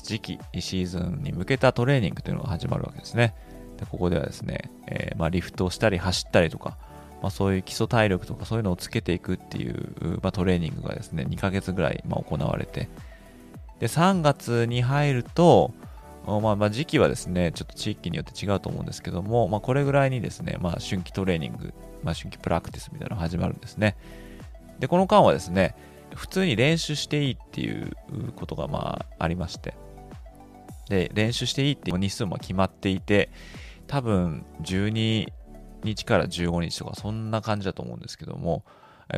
[0.03, 3.33] 時期、シーズンに向けたトレーニングというのが始まるわけですね。
[3.77, 6.77] でここではですね、えー、まあ、リフトをしたり走ったりとか、
[7.23, 12.87] まあ、そういう基礎体力とかそういうのをつけていくっていう、まあ、トレーニングがですね、2ヶ月ぐらい、ま行われて、
[13.79, 15.73] で、3月に入ると、
[16.27, 23.97] まあ、ま時期はですね、ちょっと地域によって違うと思うんですけども、ま、これぐらいにですね、ま、春季トレーニング、まあ、春季プラクティスみたいなのが始まるんですね。
[24.81, 25.75] で、この間はですね、
[26.15, 27.95] 普通に練習していいっていう
[28.35, 29.75] ことがまあありまして、
[30.89, 33.29] で、練習していいっていう日数も決まっていて、
[33.87, 35.27] 多分12
[35.83, 38.65] 日から15日とかそんな感じだと思うんですけども、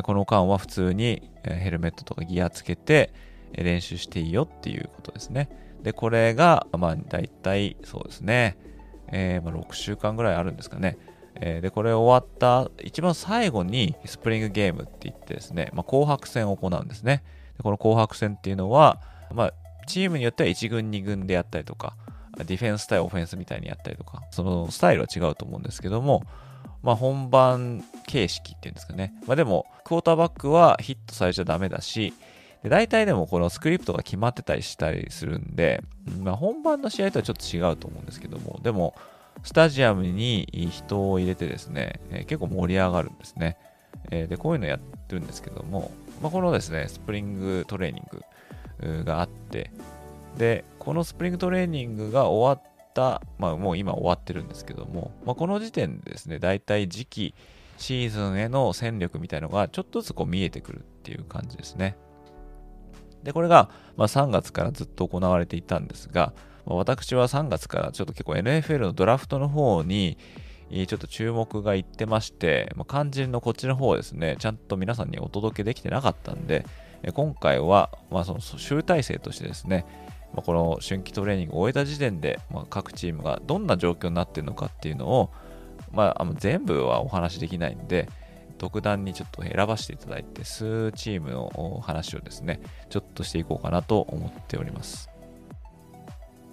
[0.04, 3.14] この間は普通にヘルメットとかギアつけて
[3.54, 5.50] 練習していいよっていうことですね。
[5.82, 8.58] で、これが、まあ大体そうですね、
[9.08, 10.98] えー、まあ6週間ぐらいあるんですかね。
[11.46, 17.24] え、で、これ終わった一番最後にスプリングゲームって言ってですね、まあ、紅白戦を行うんですね。
[17.58, 19.02] でこの紅白戦っていうのは、
[19.34, 19.54] まあ、
[19.86, 21.98] チームによっては1軍2軍でやったりとか、
[22.38, 26.24] ディフェンス対オフェンスみたいにやったりとか、そのスタイルは違うと思うんですけども、
[26.82, 29.14] まあ、本番形式っていうんですかね。
[29.28, 32.14] まあ、でも、クォーターバックはヒットされちゃダメだし、
[32.64, 35.84] で大体でもこのスクリプトが決まってたりしたりするんで、
[36.22, 38.96] まあ、本番の試合とはちょっと違うと思うんですけども、でも、
[39.44, 43.58] スタジアムに人を入れてですね、え、結構盛り上がるんですね。
[44.12, 49.72] え、で、こういうのやってるんですけども、まあ、このですね、スプリングトレーニングがあって、
[50.38, 57.36] で、このスプリングトレーニングが終わった、まあもう今終わってるんですけども、まあ、この時点でですね、大体時期、
[57.78, 61.98] シーズンへの戦力みたいのがちょっとずつこう見えてくるっていう感じですね。
[63.24, 66.34] で、これが、ま、3月からずっと行われていたんですが、
[66.66, 70.18] 私は3月からちょっと結構 NFL のドラフトの方に
[70.88, 76.66] ちょっと注目がいってまして、ま、肝心のこっちの方をですね、ちゃんと皆さんにお届けできてなかったんで、
[77.14, 79.86] 今回は、まあ、その集大成としてですね、
[80.34, 85.32] ま、この春季トレーニングを終えた時点で、ま、各チームがどんな状況になっているのかっていうのを、
[85.92, 88.10] まあ、全部はお話しできないんで、
[88.58, 95.13] 特段にちょっと選ばせていただいて、数チームの話をですね、ちょっとしていこうかなと思っております。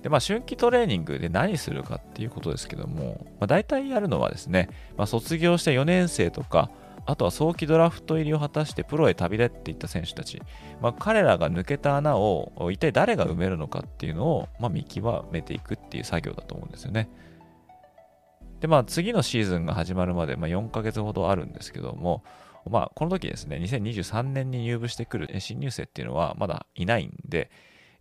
[0.02, 6.70] で、まあ、春季トレーニングで何するかっていうことですけども、まあ、大体やるのはですね、まあ、卒業した4年生とか、
[7.06, 10.40] あとは早期ドラフト入りを果たしてプロへ旅立っていった選手たち、
[10.80, 17.08] まあ、彼らが抜けた穴を一体誰が埋めるのかっていうのを、まあ、見極めていくっていう作業だと思うんですよね。
[18.60, 22.22] で、まあ、次のシーズンが始まるまで、まあ、4ヶ月ほどあるんですけども、
[22.68, 27.50] まあ、この時ですね、2023年に入部してくる新入生っていうのはまだいないんで、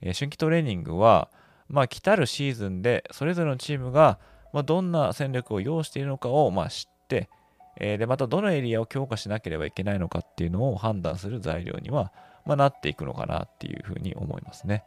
[0.02, 1.30] 春季トレーニングは、
[1.70, 4.20] まあ、来たるシーズンでそれぞれのチームが、
[4.54, 7.30] まあ、どんな戦力を要しているのかを、まあ、知って、
[7.78, 12.12] えー、でまたどのエリアを強化しなければいけないのかっていうのを判断する材料には、
[12.46, 14.84] まあ、なっていくのかなっていうふうに思いますね。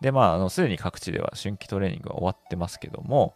[0.00, 3.34] で、まあ、あのすでに各地では春季トレーニングは終わってますけども、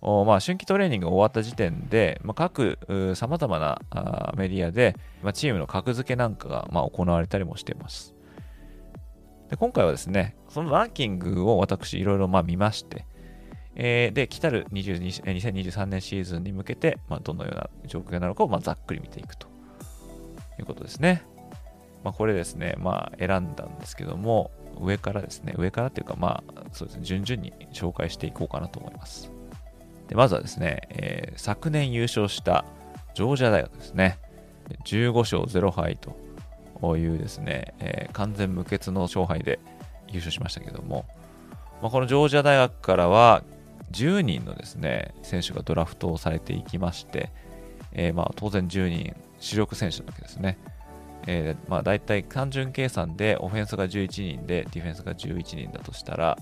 [0.00, 2.78] おまあ、春季トレーニングが終わった時点で、まあ、各
[3.16, 8.14] さまざまなあメディアで、まあ、チームの格付けなんかが、まあ、行われたりもしています。
[9.50, 13.04] で今回はですね、そのランキングを私いろいろまあ見まして、
[13.74, 19.46] えー、で、来たる2023年シーズンに向けて、まあ、どのような状況なのかをまあざっくり見ていくと
[20.58, 21.22] いうことですね。
[22.02, 29.30] まあ、これですね、まあ、選んだんですけども、上からですね、上からっていうか、まあ、そうですね、順々に紹介していこうかなと思います。
[30.08, 32.64] でまずはですね、えー、昨年優勝した
[33.14, 34.18] ジョージア大学ですね、
[34.84, 39.60] 15勝0敗というですね、えー、完全無欠の勝敗で
[40.08, 41.06] 優勝しましたけども、
[41.82, 43.42] まあ、このジョージア大学からは
[43.92, 47.30] 10人のですね、選手がドラフトをされていきまして、
[47.92, 50.58] えー、まあ当然10人主力選手なわけですね。
[51.26, 56.38] えー、まあ大体単純計算でオフェンスが11人でディフェンスが11人だとしたら、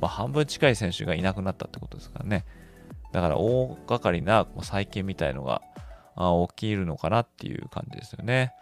[0.00, 2.44] まあ半分近い選手がいなくなったってことですからね。
[3.12, 5.62] だから大掛かりな再建みたいのが
[6.48, 8.52] 起きるのかなっていう感じですよね。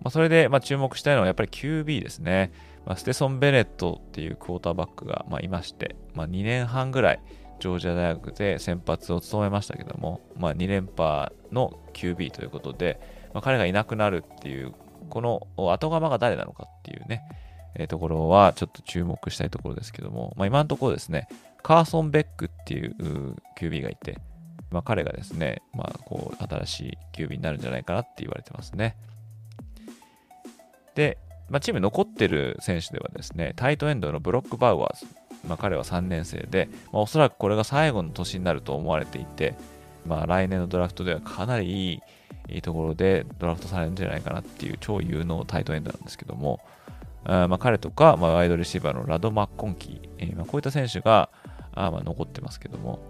[0.00, 2.52] まあ、それで、ま、注目したいのはやっぱり QB ですね。
[2.88, 7.22] まあ、ステソン・ベネットっていうクォーターバックが、まあ、いまして、まあ、2年半ぐらい
[7.60, 12.98] ジョージア大学で先発を務めましたけども、まあ、2連覇の QB ということで、
[13.34, 14.72] まあ、彼がいなくなるっていう、
[15.10, 17.24] この後釜が誰なのかっていうね、
[17.74, 21.28] えー、ところはちょっと注目したいところですけども、まあ、今のところですね、
[21.62, 24.18] カーソン・ベックっていう QB がいて、
[24.70, 28.96] まあ、彼がですね、まあ、こう新しい QB になるんじゃないかなって言われてますね。
[30.94, 35.06] で、まあ、チーム残ってる選手ではですね、タイトエンドのブロック・バウアーズ、
[35.46, 39.54] まあ、彼は3年生で、まあ、おそらくこれが最後の年になると思われていて、
[40.06, 42.02] まあ、来年のドラフトではかなりいい
[42.50, 46.60] いいところでドラフトされるんじゃないかなっていう超有能タイトエンドなんですけども、
[47.24, 51.28] あまあ、彼とか、まあ、ワイドレシーバーのラド・マッコンキー、えー、まあ、こういった選手が
[51.72, 53.00] あまあ残ってますけども、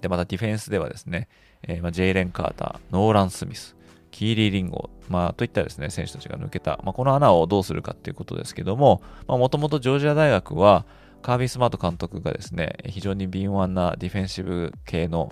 [0.00, 1.28] で、またディフェンスではですね、
[1.62, 3.76] えーまあ、ジェイレン・カーター、ノーラン・スミス、
[4.10, 10.86] キーリー・リンゴ、まあ、といったですね、選手たちが抜けた、まあ、この穴をどうするかっていうことですけども、もともとジョージア大学は、
[11.22, 15.30] カービー・スマート監督がですね、非常に敏腕なディフェンシブ系の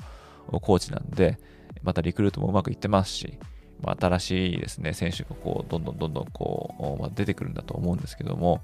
[0.51, 1.39] コーチなんで、
[1.83, 3.39] またリクルートもうまくいってますし、
[3.81, 8.63] まあ、新しいですね、選手がこう、どんどんどんどんこう、まあ、出てくるんだと思うんですけども、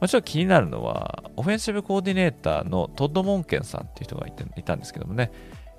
[0.00, 5.32] まあ、ちょっと気になるのは、オフェンシブコーディネーターのトッド・モンケンさんっていう人がいていたんですけどもね、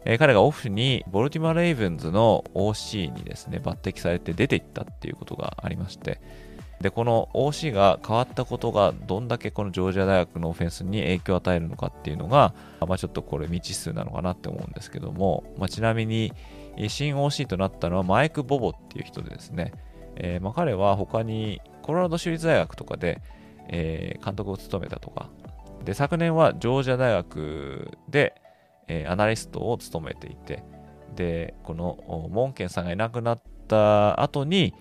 [0.05, 6.21] えー、彼がオフにボルティマ・レイブンズの OC にですね、抜擢されて出ていったっていうことがありまして、
[6.79, 16.33] で、この OC が変わったことがどんだけこのジョージア大学のオフェンスに影響を与えるのかっていうのが、まあ、ちょっとこれ未知数なのかなって思うんですけども、まあ、ちなみに
[16.87, 19.73] 新 OC となったのはマイク・ボボっていう人でですね、
[20.17, 23.21] えー、まあ彼は他にコロラド州立大学とかで、
[23.69, 25.29] えー、監督を務めたとか、
[25.85, 28.35] で、昨年はジョージア大学で、
[28.87, 30.63] えー、アナリストを務めていて、
[31.15, 34.73] で、このモンケンさんがいなくなった後に、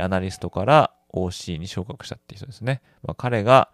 [0.00, 2.82] アナリストから OC に昇格したっていう人ですね。
[3.02, 3.70] まあ、彼が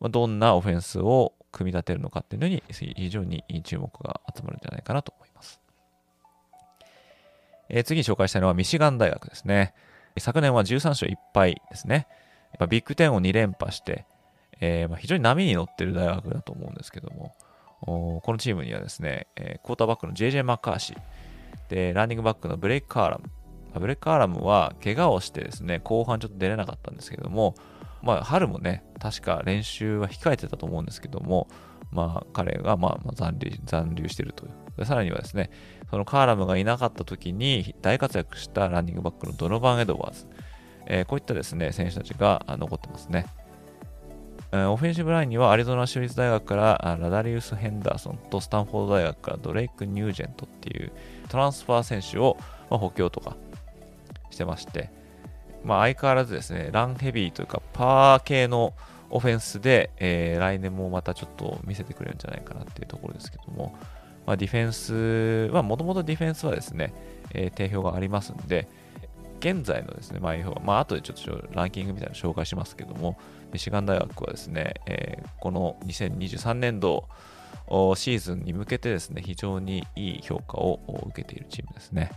[0.00, 5.60] どんなオフェンスを組み立てるのかっていうのに非常に注目が集まるんじゃないかなと思います。
[7.68, 9.74] えー、次に紹介したいのはミシガン大学ですね。
[10.18, 12.08] 昨年は13勝1敗ですね。
[12.68, 14.06] ビッグ10を2連覇して、
[14.60, 17.32] えー、まあ非常に波に乗ってる大学だと思うんですけども、
[17.80, 20.98] このチームにはですね、えー、クォーターバックの JJ マッカーシー、
[21.70, 23.30] で、ランニングバックのブレイク・カーラム、
[23.80, 27.54] ブレック・アーラムは怪我をしてですね、後半ちょっと出れなかったんですけども、
[28.02, 31.48] まあ、春もね、確か練習は控えてたと思うんですけども、
[31.92, 34.84] まあ、彼がまあ残留残留してるというで。
[34.84, 35.50] さらにはですね、
[35.90, 40.26] そのカーラムがいなかった時に大活躍したランニングバックのドノバン・エドワーズ、
[40.86, 43.26] えー、こういったですね、選手たちが残ってますね。
[44.52, 50.90] オフェンシブラインにはアリゾナ州立大学からラダリウス・ヘンダーソンとスタンフォード大学からドレイク・ニュージェントっていう
[51.28, 52.36] トランスファー選手を
[52.68, 53.36] 補強とか
[54.30, 54.90] してまして、
[55.64, 58.74] まあ、相変わらずですね、ランヘビーというか、パー系の
[59.10, 63.76] オフェンスで、えー、来年もまたちょっと見せてくれるんじゃないかなっていうところですけども、
[64.26, 66.92] まあ、ディフェンスは、もともとディフェンスはですね、
[67.34, 68.68] えー、定評がありますんで、
[69.40, 70.34] 現在のですね、まあ、
[70.64, 73.18] まあ、後でちょっとランキングみたいなの紹介しますけども、
[73.52, 77.08] ミシガン大学はですね、えー、この2023年度
[77.96, 82.10] シーズンに向けてですね、非常にいい評価を受けているチームですね。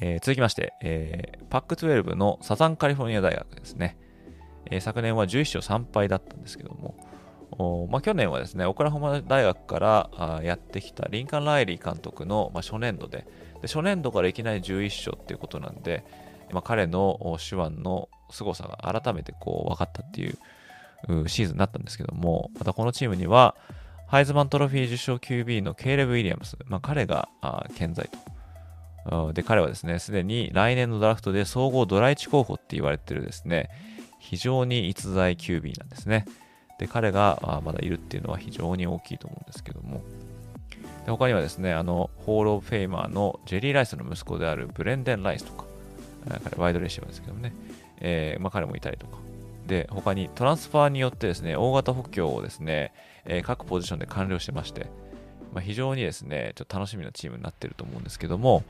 [0.00, 3.96] えー、続きまして、えー、パック12のサザンカリフォルニア大学ですね。
[4.66, 13.26] えー、昨年は11勝3敗だったんですけども、まあ、去年はですね、オクラホマ大学からあやってきたリンカン・ライリー監督の、まあ、初年度で
[13.60, 16.04] で、初年度からいきなり11勝っていうことなんで、
[16.52, 20.38] まあ、彼の手腕の凄さが改めてこう分かったっていう
[21.28, 23.54] シーズンになったんですけども、またこのチームには、
[24.06, 27.28] ハイズマントロフィー受賞 QB のケイレブ・ウィリアムス、まあ、彼が
[27.76, 28.10] 健在
[29.06, 29.32] と。
[29.32, 33.70] で、彼はですね、すでに来年のドラフトで総合ドラ1候補って言われてるですね、
[34.18, 36.26] 非常に逸材 QB なんですね。
[36.78, 40.02] で、彼がまだいるっていうのは非常に大きいと思うんですけども。
[41.04, 45.64] で他にはですね、あの、ホール・オブ・フェイマーのジェリー・ライスの息子であるブレンデン・ライスとか、
[46.44, 47.52] 彼、ワイドレシーバーですけどね、
[48.00, 49.18] えー、まあ、彼もいたりとか。
[49.66, 52.92] で、他にトランスファーによってですね、大型補強をですね、
[53.24, 54.86] えー、各ポジションで完了してまして、
[55.52, 58.64] まあ、非常にですね、ちょっと楽しみなチームになってると思うんですけども、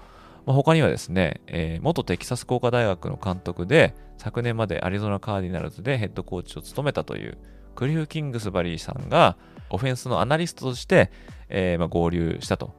[0.47, 7.39] まあ、他にはですね、えー、元テキサス工科大学の監督で、昨年までアリゾナカーディナルズでヘッドコーチを務めたという
[7.77, 9.37] クリフ・キングスバリーさんが
[9.71, 11.13] オフェンスのアナリストとして、
[11.49, 12.75] えー、ま、合流したと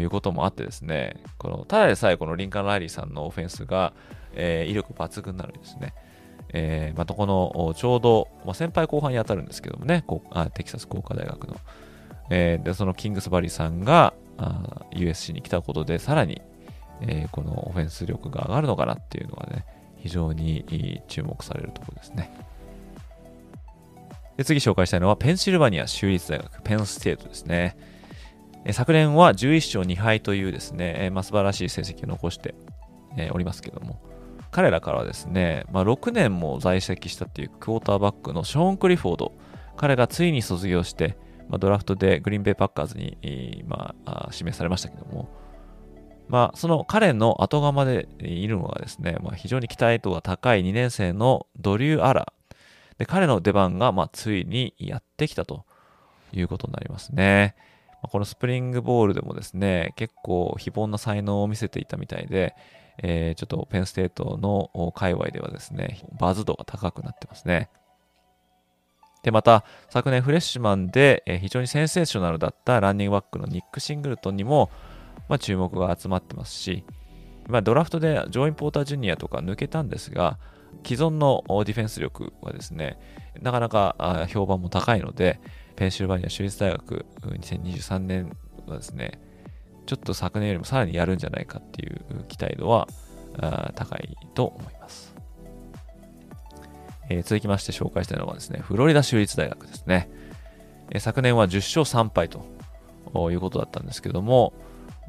[0.00, 3.92] いうこともあってですね、このただでさえこのリンカン・ライリーさんのオフェンスが、
[4.34, 5.94] えー、威力抜群なのにですね、
[6.52, 11.56] えー、またこのちょうど、まあ、先輩後輩に当たるんですけどもね、こうあテキサス工科大学の、
[12.30, 16.42] えー、でそのキングスバリーさんがあ USC に来たことで、さらに、
[17.00, 19.64] えー、このオフェンス力が上がるのかなっていうのがね、
[19.96, 22.32] 非常に注目されるところですね。
[24.36, 27.76] で次紹介したいのは、ペンシルバニア州立大学、ペンステートですね。
[28.70, 32.54] 昨年は11勝2敗というですね、まあ、素晴らしい成績を残して
[33.32, 34.00] おりますけども、
[34.52, 39.32] 彼らからはですね、まあ、6年も在籍したっていうクォーターバックのショーン・クリフォード、
[39.76, 41.16] 彼がついに卒業して、
[41.48, 45.28] まあ、ドラフトでグリーンベイ・パッカーズに、まあ、指名されましたけども、
[46.28, 52.32] まあ、その彼の後釜でいるのがですね、まあ、非常に期待度が高い2年生のドリュー・アラ
[52.98, 55.64] で彼の出番が、まあ、ついにやってきたと
[56.32, 57.54] いうことになりますね。
[58.10, 62.54] このスプリングボールでもですね、結構非凡な才能を見せていたみたいで、
[63.02, 67.68] えー、ちょっとペンステートの界隈ではですね、バズ度が高くなってますね。
[69.22, 74.70] で、また、昨年フレッシュマンでえ非常にセンセーショナルだったランニングバックのニック・シングルトンにも、
[75.28, 76.84] まあ、注目が集まってますし、
[77.48, 80.38] まあ、ドラフトでジョイン・ポーター・ジュニアとか抜けたんですが、
[80.84, 82.98] 既存のディフェンス力はですね、
[83.40, 85.40] なかなか評判も高いので、
[85.76, 88.36] ペンシルバニア州立大学2023年
[88.66, 89.20] はですね、
[89.86, 92.88] ちょっと昨年よりもさらにやるんじゃないかっていう期待度は
[93.74, 95.14] 高いと思います。
[97.08, 100.08] えー、続きまして紹介したいのはですね、フロリダ州立大学ですね。
[100.90, 104.52] えー、昨年は10勝3敗ということだったんですけども、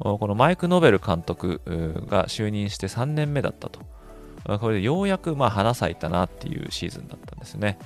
[0.00, 1.60] このマイク・ノベル監督
[2.08, 3.80] が就任して3年目だったと。
[4.58, 7.78] これでようやくまあ花咲いたなっていうシーズンだったんですね。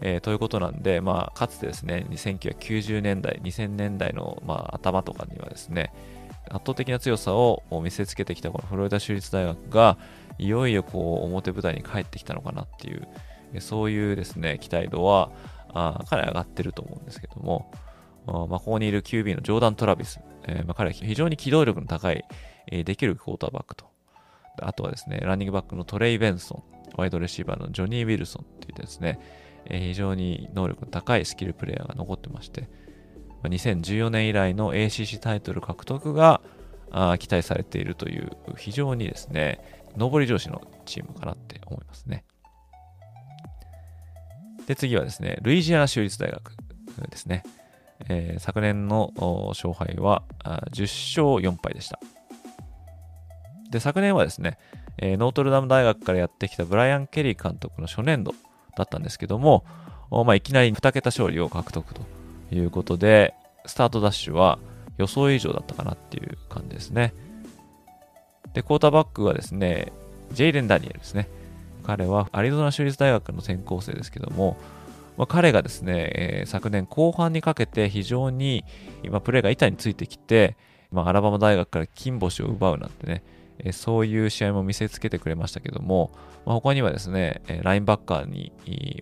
[0.00, 5.92] えー、ということなんで、まあ、かつてですね、1990年代、2000年代の、まあ、頭とかにはですね、
[6.50, 9.98] 圧倒的な強さを見せつけてきたこのフロリダ州立大学が、
[10.38, 13.08] いよいよこう表舞台に帰ってきたのかなっていう、
[13.60, 15.30] そういうですね、期待度は
[15.68, 17.70] あかなり上がってると思うんですけども、
[18.26, 22.24] あまあ、ここにいる QB のジョーダン・トラビス、えー、まあ、彼は非常に機動力の高い、
[22.70, 23.86] えー、できるクォーターバックと、
[24.60, 26.62] あとはですね、ランニングバックのトレイ・ベンソン、
[26.96, 29.18] ワイドレシーバーのジョニー・ウィルソンっていうですね、
[29.66, 32.68] え非常に能力の高いスキルプレイヤーが残ってまして、
[33.44, 36.40] 2014年以来の ACC タイトル獲得が
[37.18, 39.60] 期待されているという非常にですね、
[39.96, 42.24] 上り調子のチームかなって思いますね。
[44.66, 46.52] で、次はですね、ルイジアナ州立大学
[47.10, 47.42] ですね。
[48.08, 49.12] えー、昨年の
[49.48, 51.98] 勝敗は10勝4敗でした。
[53.70, 54.58] で、昨年はですね、
[54.98, 58.34] えー、ノートルダム大学からやってきたブライアン・ケリー監督の初年度
[58.76, 59.64] だったんですけども、
[60.10, 62.02] まあ、いきなり2桁勝利を獲得と
[62.50, 63.34] いうことで、
[63.66, 64.58] スタートダッシュは
[64.96, 67.14] 予想以上だったかなっていう感じですね。
[68.54, 69.92] で、クォーターバックはですね、
[70.32, 71.28] ジェイレン・ダニエルですね。
[71.84, 74.56] 彼はアリゾナ州立大学の転校生ですけども、
[75.16, 78.64] まあ、彼がですね、えー、昨年後半にかけて非常に
[79.02, 80.56] 今プレーが板についてきて、
[80.92, 83.22] まあ、アラバマ大学から金星を奪うなんてね、
[83.58, 86.12] えそういう試合も見せつけてくれましたけども、
[86.46, 88.52] まあ、他にはですねえ、ラインバッカーに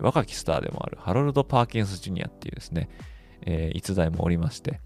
[0.00, 2.88] 若きスターでもあるハロルド・パーキンス・ジュニアっていうですね、
[3.42, 4.80] えー、逸材もおりまして、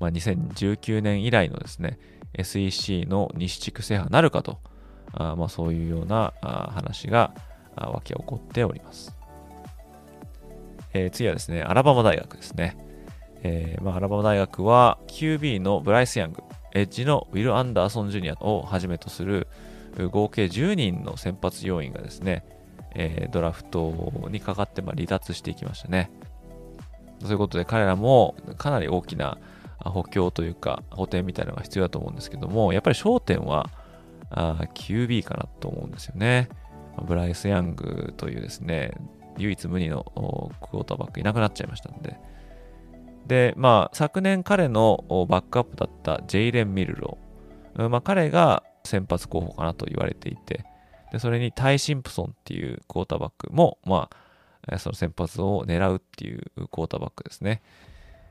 [0.00, 1.98] まあ、2019年以来のですね、
[2.34, 4.58] SEC の西地区制覇なるかと、
[5.12, 7.34] あまあ、そういうような話が
[7.76, 9.16] 湧き起こっております。
[10.92, 12.76] えー、次はですね、アラバマ大学ですね。
[13.42, 16.42] えーまあ、アラバマ大学は QB のブライス・ヤング、
[16.72, 19.48] エッジのウィル・アンダーソン・ジュニアをはじめとする
[20.10, 22.44] 合計10人の先発要員がですね、
[22.94, 26.10] えー、ドラフトにかかってま離脱していきましたね。
[27.24, 29.38] そういうことで彼らもかなり大きな
[29.78, 33.70] 補強というか補填みたいなのが必要だと思うんですけども、やっぱり焦点は
[34.30, 36.48] あ QB かなと思うんですよね。
[37.06, 38.92] ブライス・ヤングというですね、
[39.36, 42.16] 唯一無二のクォーターバックいなくなっちゃいましたんで、
[43.26, 47.18] で、まあ、昨年彼のバックアップだったジェイレン・ミルロ、
[47.88, 50.64] まあ、彼が先発候補かなと言われていて、
[51.10, 54.16] でそれにタイ・シンプソンっていうクォーターバックも、まあ、
[54.78, 57.62] その先発を狙うっていうクォーターバックですね。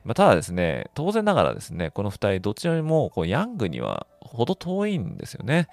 [0.03, 5.67] まあ、ただですね、当然ながらですね、この2人、どちらもこうヤングにはほど遠いんですよね。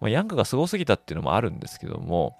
[0.00, 2.36] まあ、ヤングがすごすぎたっていうのもあるんですけども、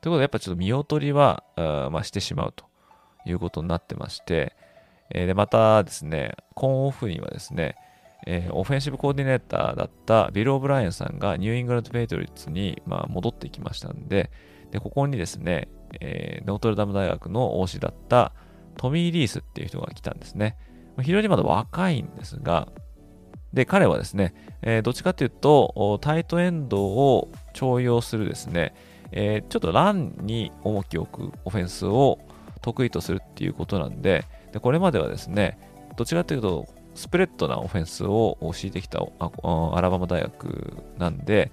[0.00, 2.66] ということで、やっぱちょっと見劣りは、まあ、してしまうと
[3.24, 4.54] いうことになってまして、
[5.10, 7.76] えー、で、またですね、今オフにはですね、
[8.26, 14.30] えー、オフェンシブコーディネーターだったビル・オブライエンさんがニューイングランド・ペイトリオッツに、まあ、戻ってきましたんで、
[14.70, 15.68] で、ここにですね、
[16.00, 18.32] えー、ノートルダム大学の OC だった
[18.76, 20.56] トミー・リースっていう人が来たんですね。
[21.00, 22.68] 非常にまだ若いんですが、
[23.52, 28.74] で、彼はですね、えー、どっちかというと、タイトエンドを重用するですね、
[29.10, 32.18] えー、ちょっとランに重きを置くオフェンスを
[32.60, 35.58] 得意とするっていうことなんで、でこれまではですね、
[35.96, 41.52] どっちらかというと、スプレッドなオフェンスを敷いてきたアラバマ大学なんで、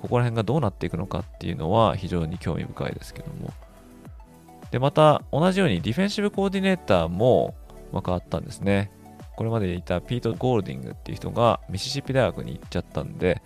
[0.00, 3.52] ここら辺がどうなっていくのかっていうのは非常に興味深いですけども。
[4.70, 7.54] で、また同じようにディフェンシブコーディネーターも
[7.92, 8.90] 変わったんですね。
[9.36, 13.42] これまでいたピート・ゴールディングっていう人がミシシッピ大学に行っちゃったんで、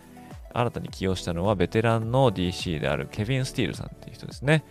[0.52, 4.64] 新たに起用したのはベテランの DC であるケビン・スティールさんっていう人ですね。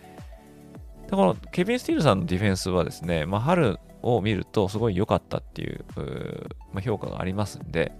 [1.08, 5.84] でこのケビン・スティールさんのディフェンスはですね、まあ、春を見るとすごい良かったっていう
[6.72, 7.92] まあ、評価がありますんで、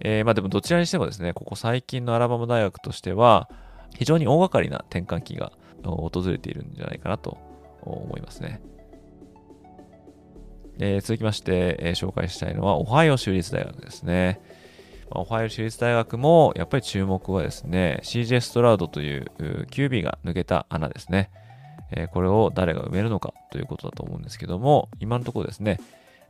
[0.00, 3.48] えー、まあでもどちらにしてもですね、ここ最近のアラバマ大学としては、
[3.96, 5.52] 非常に大掛かりな転換期が
[5.84, 7.38] 訪れているんじゃないかなと
[7.82, 8.60] 思いますね。
[10.78, 14.40] えー、続きまして、えー、紹介したいのは、オハイオ州立大学ですね。
[15.10, 19.26] オハイオ州立大学も、やっぱり注目はですね、CJ ストラウドという
[19.70, 21.30] QB が抜けた穴ですね。
[21.92, 25.80] え、これを誰が埋めるのかということだと思うんですけども、今のところですね、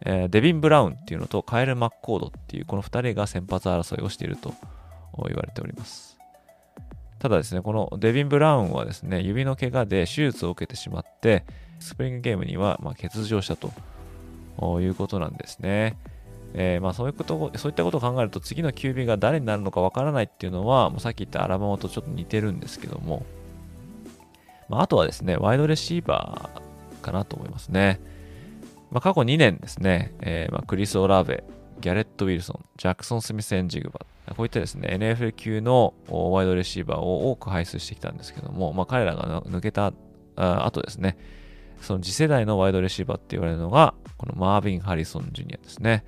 [0.02, 4.54] えー、デビン・ブラウンっていうのとカエル・マッコードっていうこの2人が先発争いをしていると
[5.28, 6.18] 言われております。
[7.18, 11.44] ただですね、このデビン・ブラウンはですね、指の怪我で手術を受けてしまって、
[11.78, 15.98] スプリングゲームにはま欠場したということなんですね。
[16.54, 23.24] えー、まそういうこと、そういったことを考えると次の QB が誰になるのかわからないっていうのは、もうさっき言ったアラバマとちょっと似てるんですけども、
[24.70, 28.00] まあ、あとはですね、ワイドレシーバーかなと思いますね。
[28.90, 31.44] まあ、過去2年ですね、えー、まあクリス・オラーベ、
[31.80, 34.00] ギャレット・ウィルソン、ジャクソン・スミス・エンジグバ、
[34.36, 39.92] こういったですね、NFL 級のワイドレシーバーを多く輩出してきたんですけども、まあ、彼らが抜けた
[40.36, 41.16] 後ですね、
[41.80, 46.04] その次世代のワイドレシーバーって言われるのが、このマービン・ハリソン・ジュニアですね。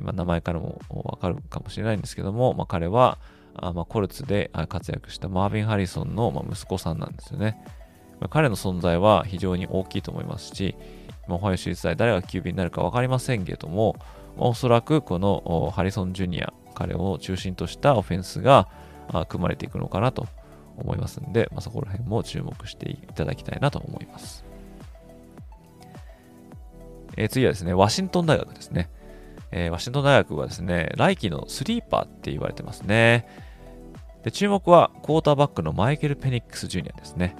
[0.00, 3.18] まあ、名前からもわかるかもしれないんですけども、まあ、彼は、
[3.54, 7.62] あまあ、コルツで活躍したマービン・ハリソンの、ま息子さんなんですよね。
[8.18, 10.74] まあ、彼の存在は非常に大きいと思いますし、
[11.32, 13.96] まあ、オハイオ州立大誰が QB になるか分かりませんけども、
[14.36, 18.68] まあ、おそらくこのハリソン・ジュニア、彼を中心としたオフェンスが
[19.28, 20.26] 組まれていくのかなと
[20.76, 24.44] 思いますんで、まあ、そこら辺も注目していただきたいなと思います。
[27.16, 28.90] えー、次はですね、ワシントン大学ですね。
[29.50, 33.26] えー、ワシントン大学はですね、来季のスリーパーって言われてますね。
[34.22, 37.36] で注目はクォーターバックのマイケル・ペニックス・ジュニアですね。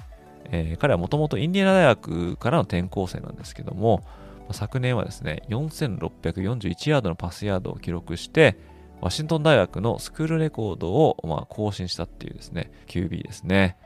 [0.53, 4.05] えー、彼はもともとインディアナ大学からの転校生なんですけども、
[4.53, 8.57] 昨年はですね、4641ヤードのパスヤードを記録して、
[9.01, 13.77] ワシントン大学のスクールレコードをま更新したっていうですね、QB ですね。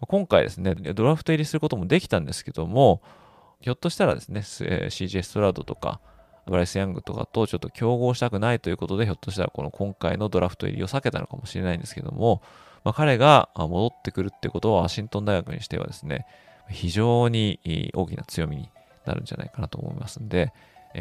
[0.00, 3.02] 今回ですね、ドラフト入りすることもできたんですけども、
[3.60, 6.00] ひょっとしたらですね、CJ ストラウドとか、
[6.46, 12.42] ブライス・ヤングとかとちょっと競合したくないということで、ひょっとしたらこの今回のドラフト入りを避けたのかもしれないんですけども、
[12.84, 16.26] まあ、彼が戻ってくるってことはワシントン大学にしてはですね、
[16.68, 18.70] 非常に大きな強みに
[19.06, 20.52] なるんじゃないかなと思いますんで、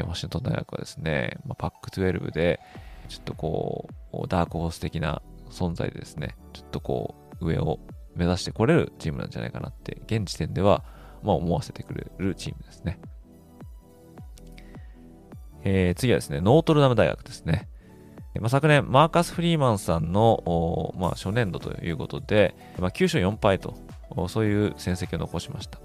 [0.07, 2.59] ワシントン大学はですね、まあ、パック12で、
[3.09, 7.79] ちょっとこう、ダークホース的な存在でですね、ちょっとこう、上を
[8.15, 10.83] 目指してこれるチームなんじゃないかなって、現時点では、
[11.21, 12.99] まあ、思わせてくれるチームですね。
[15.65, 17.69] えー、次はですね、ノートルダム大学ですね。
[18.39, 23.75] まあ、昨年、マーカス・フリーマンさんの、まあ、初年度ということで、まあ、9勝4敗と、
[24.27, 25.79] そういう戦績を残しました。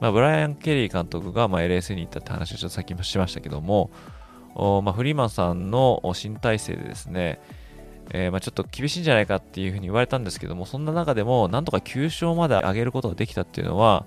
[0.00, 3.90] まあ、ブライアン・ケリー監督が、まあ、LSA に行ったって話をちょっとさっきもしましたけども、
[4.82, 7.40] まあ、フリーマンさんの新体制でですね、
[8.10, 14.06] えー、まあちょっと厳しいんじゃないかっていうふうに言われたんですけども、そんな中でも、なんとか9勝まで上げることができたっていうのは、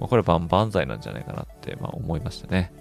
[0.00, 2.72] ま、これ万々歳なんじゃないかなって、まあ、思いましたね。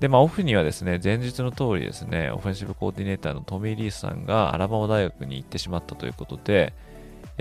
[0.00, 6.74] で、まあ、オフにはですね、前日の通りですね、オフェンシブコーディネーターのトミー・リースさんがアラバマ大学に行ってしまったということで、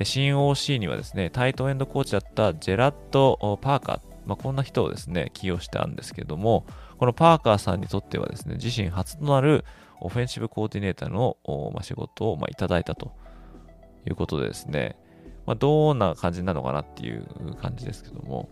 [0.03, 6.65] 新 OC にはですね、タイトエンドコーチだったジェラット・パーカー、まあ、こんな人をですね、起用したんですけども、
[6.97, 9.65] このパーカーさんにとってはですね、自身初となる
[9.99, 11.37] オフェンシブコーディネーターの、
[11.73, 13.11] まあ、仕事を、まあ、いただいたと
[14.07, 14.97] いうことでですね、
[15.45, 17.25] まあ、どんな感じなのかなっていう
[17.61, 18.49] 感じですけども、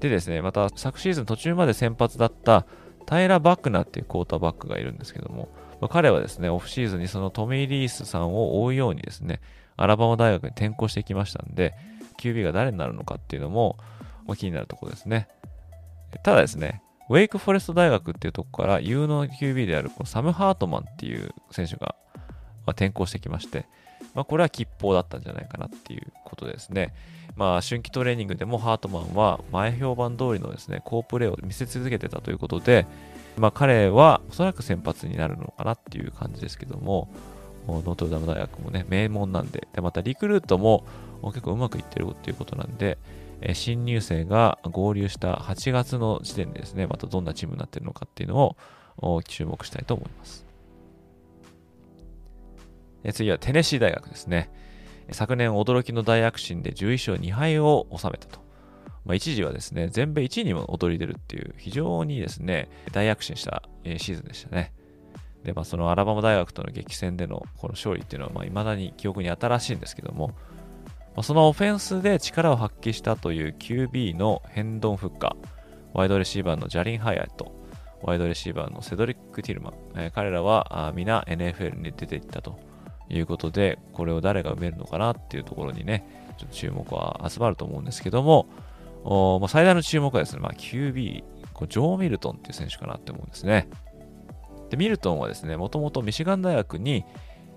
[0.00, 2.66] でですね、また昨シーズン途中まで先発だった
[3.06, 5.48] タイラ・バックナーっていうクォーターバックがいるんですけども、
[5.80, 9.40] まあ、彼はですね、オフシーズンにそのトミー・リースさんを追うようにですね、
[9.76, 11.74] アラバマ大学に転校してきましたんで、
[12.18, 13.76] QB が誰になるのかっていうのも、
[14.26, 15.28] まあ、気になるところですね。
[16.22, 21.94] ただですね、ウェイクフォレスト大学っていうとこから有能 QB であるこのサム・ハートマンっていう選手が
[22.66, 23.66] ま、転向してきまして、
[24.14, 26.92] まあ、これは吉報だったんじゃないかなっていうことですね。
[27.36, 32.86] まあ、春季トレーニングでもハートマンは前評判通りのですね、好プレーを見せ続けてたということで、
[33.36, 37.10] まあ、彼はおそらく先発になるのかなっていう感じですけども、
[37.68, 40.86] ノートルダム大学もね、名門なんで、でまたリクルートも
[41.22, 42.96] 結構うまくいってるっていうことなんで、
[43.42, 48.56] え新入生が合流した8月の時点でですね、またどんなチームになってるのかっていうの
[48.98, 50.46] を注目したいと思います。
[53.04, 54.50] え次はテネシー大学ですね。
[55.12, 58.40] 昨年驚きの大躍進で11勝2敗を収めたと。
[59.04, 64.72] まあ、一時はですね、全米1位にも躍り出るっていう非常にですね、大躍進したシーズンでしたね。
[65.44, 70.28] で、まあ、そのアラバマ大学との激戦でのこの勝利っていうのは、まあ、未だに記憶に新しいんですけども、
[71.14, 75.46] まあ、そのオフェンスで力を発揮したという QB のヘンドン・フッカー、
[75.94, 77.54] ワイドレシーバーのジャリン・ハイアット、
[78.02, 82.58] ワイドレシーバーのセドリック・ティルマン、えー、彼らは皆 NFL に出ていったと
[83.08, 86.06] いうことで、これを誰が埋めるのかなっていうところにね、
[86.38, 88.46] ちょっと注目は集まると思うんですけども、
[89.04, 93.68] おまあ、最大の注目はですね、まあ、QB、こうジョー・ミルトンっていう選手かなって思うんですね。
[94.70, 97.04] で、ミルトンはですね、もともとミシガン大学に、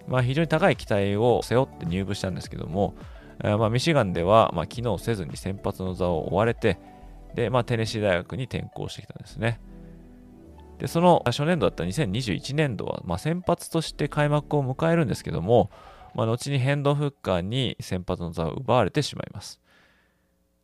[0.08, 2.95] まあ、非常に高い期待を背負って入部したんですけども、
[3.43, 6.78] えまあ、ミシガンでは、まあ、機能せずに先発の座を追われて、
[7.36, 9.60] で、まあ、テネシー大学に転校してきたんですね。
[10.80, 15.70] で、その初年度だった2021年度は、まあ、先発として開幕を迎えるんですけども、
[16.16, 19.60] まあ、後にヘンドフッカーに先発の座を奪われてしまいます。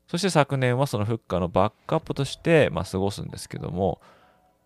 [0.08, 4.00] そして昨年はそのフッカーのバックアップとして、まあ、過ごすんですけども、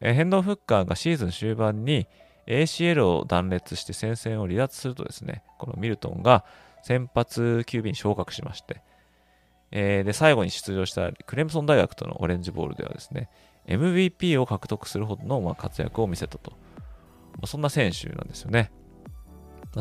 [0.02, 2.08] えヘンドフッカーがシーズン終盤に
[2.48, 6.46] ACL を断裂して戦線を離脱するとですね、このミルトンが
[6.84, 8.82] 先発 QB に昇格しまして、
[9.72, 13.30] えー、で、最後に出場したクレムソン大学とのオレンジボールではですね、
[13.70, 16.54] MVP を獲得するほどの活躍を見せたと。
[17.46, 18.72] そんな選手なんですよね。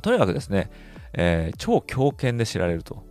[0.03, 0.70] とにかくですね、
[1.14, 3.05] えー、超強肩で知られると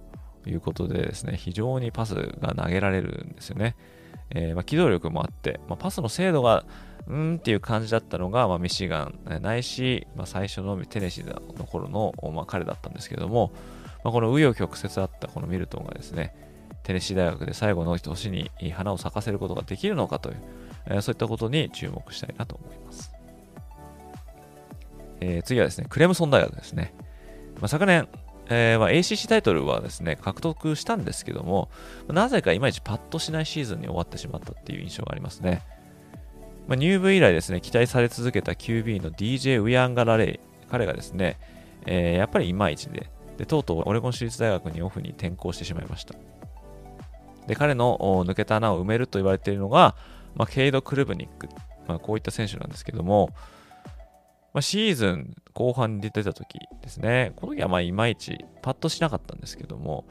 [0.46, 3.76] いうことでですね、非常にパスが投げられるんですよね。
[4.30, 6.66] えー、ま、機動力もあって、まあ、パスの精度が
[7.08, 13.54] うーんっていう感じだったのが、まあ、ミシガンないし、まあ、最初のテネシーの頃の、ま、彼だったんですけども、
[14.04, 16.36] ま、この紆余曲折あったこのミルトンがですね、
[16.84, 20.38] テネシー大学で最後の年に花を咲かせることができるのかという、
[20.90, 23.12] えそういったことに注目したいなと思います。
[25.20, 26.94] えー、次はですね、クレムソン大学ですね。
[27.60, 28.08] まあ、昨年、
[28.50, 31.70] えーま、ACC タイトルはですね、獲得したんですけども、
[32.08, 35.64] なぜかいまいちパッとしないシーズンに終わってしまったっていう印象がありますね。
[36.68, 41.40] まあ、入部以来ですね、期待され続けた QB の DJ ウィアンガラレイ、彼がですね、
[41.86, 46.16] えー、やっぱりいまいちでで、とうとうオレゴン州立大学にオフに転校してしまいました。
[47.46, 49.96] で、彼の抜けた穴を埋めると言われているのが、
[50.38, 51.50] まあ、ケイド・クルブニック、
[51.88, 53.32] まあ、こういった選手なんですけども、
[54.54, 60.06] まあ、シーズン後半に出てた時ですね、この時はまあいまいちパッとしなかったんですけども、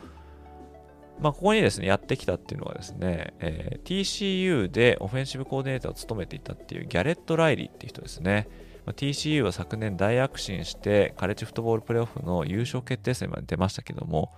[1.21, 8.49] まあ、ここにですね、やってきたっていうのはですね、えー、TCU でオフェンシブコーディネーターを務めていたっていうギャレット・ライリーっていう人ですね。
[8.85, 14.33] まあ、TCU は昨年大躍進してカレッジフットボールプレーオフの優勝決定戦まで出ましたけども、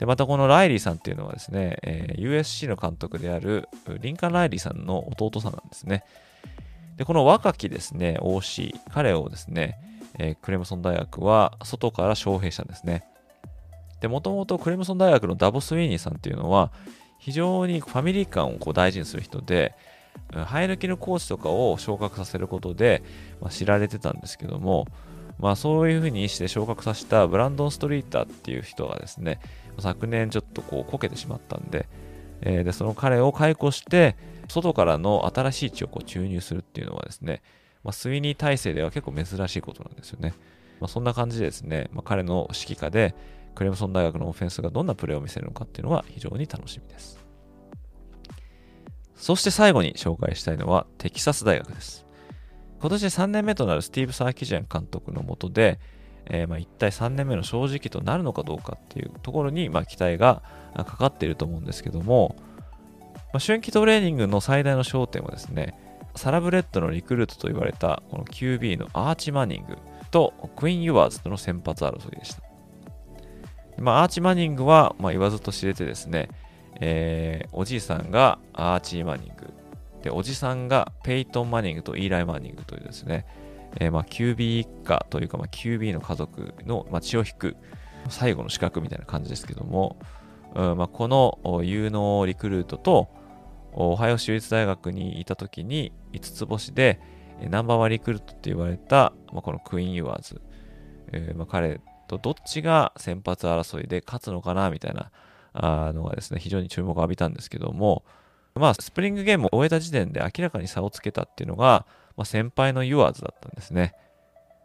[0.00, 3.68] で、またこのライリーさんっていうのはですね、えー、USC の監督である
[4.00, 6.04] リンカン・ライリーさんの弟さんなんですね。
[6.96, 9.78] で、この若きですね、OC、彼をですね、
[10.18, 13.04] えー、クレムソン大学は外から招聘したんですね。
[14.00, 16.72] で、もともとクレムソン大学のダボス・ウィーニーさんっていうのは、
[17.18, 19.74] 非常にファミリー感をこう大事にする人で、
[20.32, 23.02] 生え抜きのコーチとかを昇格させることで、
[23.42, 24.86] まあ、知られてたんですけども、
[25.40, 29.40] まあそういうふうにして昇格させたブランドン・ストリーターっていう人がですね、
[29.78, 31.88] 昨年ちょっとこうこけてしまったんで、
[32.42, 34.16] えー、でその彼を解雇して、
[34.48, 37.42] 外からの新しい血をこう注入するっていうのはですね、
[37.84, 40.34] まあ、スウィニー体制では結構珍しいことなんですよね。
[40.80, 43.14] まあ、そんな感じでですね、まあ、彼の指揮下で、
[43.54, 47.18] クレムソン大学のオフェンスがどんなプレーを見せるのかっていうのは非常に楽しみです。
[49.16, 52.06] そして最後に紹介したいのはテキサス大学です。
[52.80, 55.78] 今年3年目となるスティーブ・サーキジャン監督のもとで、
[56.26, 60.42] えー、まあ一体3年目の正直となるのかどうかっていうところにまあ期待が
[60.74, 62.36] かかっていると思うんですけども、
[63.32, 65.78] まあ、春季トレーニングの最大の焦点はですね、
[66.16, 69.76] サラブレッドのリクルートと言われたこの QB のアーチ・マニング
[70.10, 72.42] とクイーン・ユアーズとの先発争いでした。
[73.78, 76.28] まあ、アーチ・マニングは、まあ、言わずと知れてですね、
[76.80, 79.52] えー、おじいさんがアーチ・マニング、
[80.02, 83.26] で、おじさんがペイトン・マニングとイーライ・マニングというですね、
[83.78, 87.56] えー、まあ QB 一家というか、まあ、QB の家族の、まあ、血を引く
[88.08, 89.98] 最後の資格みたいな感じですけども、
[90.54, 93.08] うんまあ、この有能リクルートと、
[93.72, 97.00] オハイオ州立大学にいた時に5つ星で
[97.48, 100.42] ナンバーワンリクルートって言われた、まあ、このクイーン・ユアーズ、
[101.12, 105.12] えー、まあ、彼とどっちが先発争いで勝つのかなみたいな
[105.52, 108.04] あのがですね、非常に注目を浴びたんですけども、
[108.54, 111.86] まあ、スプリングゲームを終えた時点で明らかに差をつけたっていうのが、
[112.16, 113.94] まあ、先輩のユアーズだったんですね。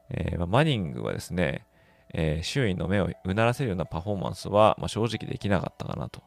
[0.09, 1.65] えー、まあ、マニングはですね、
[2.13, 6.23] えー、周囲の目をうならせるようなパフォーマンスは、まあ、正直できなかったかなと。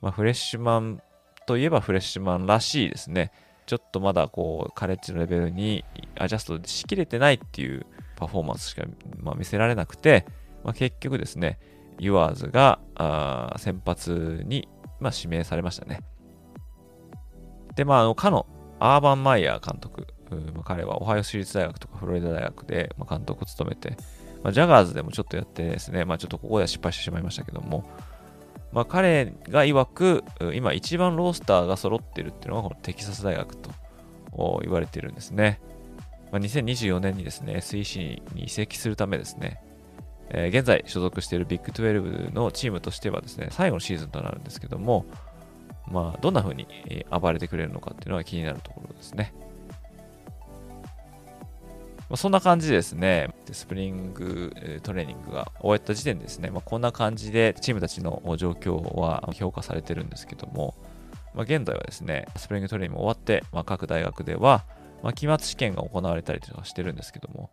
[0.00, 1.02] まあ、フレッシュマン
[1.46, 3.32] といえばフレッシュマンらしいですね。
[3.66, 5.84] ちょっとまだこう、カレッジのレベルに
[6.16, 8.84] アジャストしきれてないっていうパフォーマンスしか、
[9.20, 10.26] まあ、見せられなくて、
[10.62, 11.58] まあ、結局ですね、
[11.98, 14.68] ユアーズがあ先発に、
[15.00, 16.00] まあ、指名されましたね。
[17.76, 18.46] で、まあ、あの、かの
[18.78, 20.06] アーバン・マイヤー監督、
[20.54, 23.96] まあ、彼はオハイオ州立大学とかフロリダ大学で、まあ、監督を務めて、
[24.42, 27.84] まあ、ジャガーズでもちょっとやってですね、まあ、ちょっとここでは失敗してしまいましたけども、
[28.72, 33.70] まあ、彼が曰く、今一番ロースターが揃ってるっていうのがこのテキサス大学と
[34.62, 35.60] 言われているんですね。
[36.32, 39.62] まあ、2024年にですね、SEC に移籍するためですね、
[40.30, 45.06] えー、現在所属しているビッグ12のチームとしてはですね、最後のシーズンとなるんですけども、
[45.88, 46.66] まあ、どんな風に
[47.10, 49.32] 暴れてくれるのかっていうのが気になるところですね。
[52.08, 60.74] まあ、そんな感じですね、スプリングトレーニングが終えた時点ですね、まあ、こんな感じでチームたちの状況は評価されてるんですけども、
[61.34, 64.64] まあ、現在はですね、スプリングトレーニングも終わって、まあ、各大学では、
[65.02, 67.50] まあ、期末試験が行われたりとかしてるんですけども、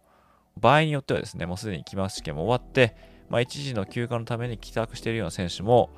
[0.60, 2.96] 場合によってはですね、もうすでに期末試験も終わって、
[3.30, 5.90] まあ、一時の休暇のために帰宅しているような選手も、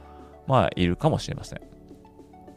[0.47, 1.72] まあ、いるかもしれません。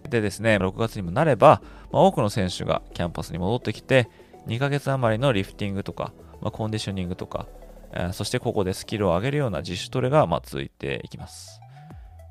[0.09, 4.09] でですね、6月にもなれば、まあ、多くの選手がキャンパスに戻ってきて、
[4.47, 7.47] 2ヶ月余りのリフティングとか、まあ、コンディショニングとか、
[7.93, 11.61] えー、そしてここでスキルを上げるような自主トレがまあ続いていきます。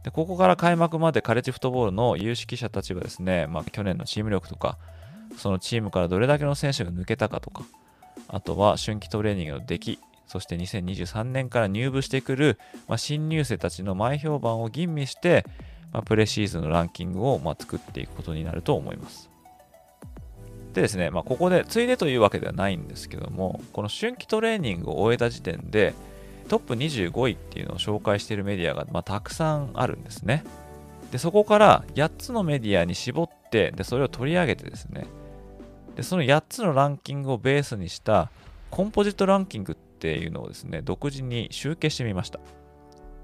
[0.04, 4.78] でここから開幕までカレッジフットボールの有識者たちがですね、まあ、去年のチーム力とか、
[5.38, 7.64] そのチームからどれだけの選手が抜けたかとか、
[8.28, 15.44] あとは春季トレーニングの出来、そして2023年から入部してくる、まあ、新入生たちの前評判を吟味して、
[15.96, 19.30] まあ、プレシーズンのランキングをま作っていくことになると思います。
[20.74, 25.94] でですね、まあ、ここで、ついでというわけではないんですけども、この春季トレーニングを終えた時点で、
[26.50, 30.44] トップ25位っていうのを紹介しているメディアが、ま、たくさんあるんですね。
[31.14, 35.06] で、そこから8つのメディアに絞って、で、それを取り上げてですね、
[35.96, 38.30] で、その8つのランキングをベースにした
[38.70, 42.42] コンポジットランキングっていうのをですね、独自に集計してみました。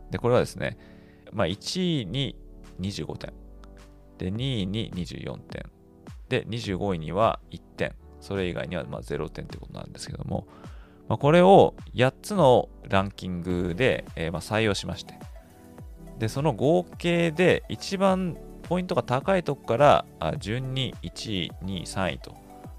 [0.09, 0.77] で、これはですね、
[1.33, 2.37] まあ、1位に
[2.81, 3.33] 25点、
[4.17, 5.65] で、2位に24点、
[6.29, 7.93] で、25位には1点。
[8.21, 10.47] それ以外にはま0点ってことなんですけども、
[11.09, 15.19] まあ、これを8つのランキングで、えー、ま採用しまして、
[16.19, 20.05] で、その合計で一番ポイントが高いとこから
[20.37, 22.35] 順に1位、2位、3位と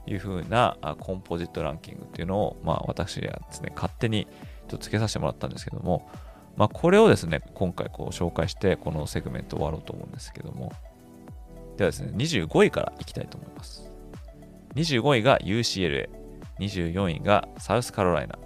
[0.07, 6.09] いう風なコンポジットランキングっていうのを、まあ、私はですね、勝手にちょっと付けさせてもらったんですけども、
[6.57, 10.73] まあ、これをですね、今回こう紹介して、このセグメント終わろうと思うんですけども、
[11.77, 13.91] ではですね、25位からいきたいと思います。
[14.75, 16.09] 25位が UCLA、
[16.59, 18.39] 24位がサウスカロライナ、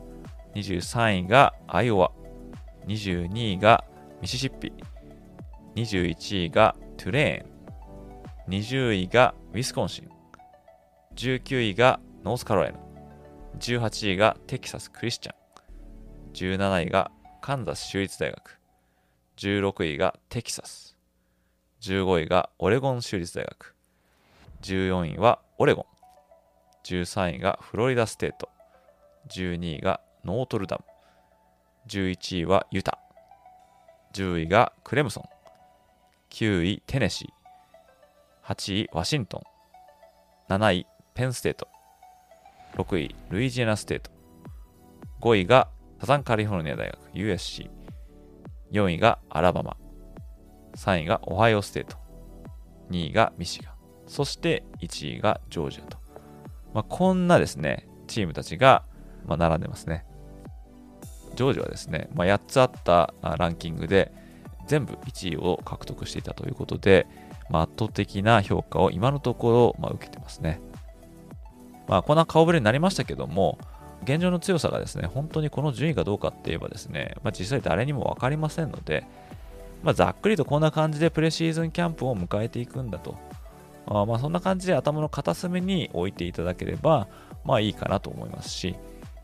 [0.54, 2.12] 23位がアイオワ、
[2.86, 3.84] 22位が
[4.20, 4.72] ミシシッピ、
[5.74, 10.08] 21位がトゥレーン、20位がウィスコンシン、
[11.16, 12.78] 19位がノースカロライナ、
[13.58, 17.10] 18位がテキサスクリスチャン、17位が
[17.46, 18.58] カンザス州立大学、
[19.36, 20.96] 16位がテキサス、
[21.80, 23.76] 15位がオレゴン州立大学。
[24.62, 25.84] 14位はオレゴン。
[26.82, 28.48] 13位がフロリダステート。
[29.28, 30.84] 12位がノートルダム。
[31.86, 32.98] 11位はユタ。
[34.14, 35.24] 10位がクレムソン。
[36.30, 38.52] 9位テネシー。
[38.52, 39.44] 8位ワシント
[40.48, 40.52] ン。
[40.52, 41.68] 7位ペンステート。
[42.74, 44.10] 6位ルイジアナステート。
[45.20, 45.68] 5位が
[46.00, 47.70] サザンカリフォルニア大学 USC。
[48.72, 49.76] 4位がアラバマ。
[50.76, 51.96] 3位がオハイオステート、
[52.90, 53.72] 2位がミシガン、
[54.06, 55.98] そして1位がジョージアと。
[56.74, 58.84] まあ、こんなですね、チームたちが、
[59.26, 60.04] まあ、並んでますね。
[61.34, 64.12] ジョージアはですね、まあ、8つあったランキングで
[64.66, 67.06] 全部1位を獲得していたということで、
[67.48, 70.60] まあ、圧倒的な評価を今のところ、まあ、受けてますね。
[71.88, 73.58] まあ、こんな顔ぶれになりましたけども、
[74.02, 79.06] 現状の強さがですね、本当にこの順位がどうかって言えばですね、まあ、実際誰にも分かりませんので、
[79.82, 83.16] まあ、ざっくりとこんな感じでプレシーズンキャンプを迎えていくんだと。
[83.88, 87.06] あまあそんな感じで頭の片隅に置いていただければ、
[87.44, 88.74] まあいいかなと思いますし、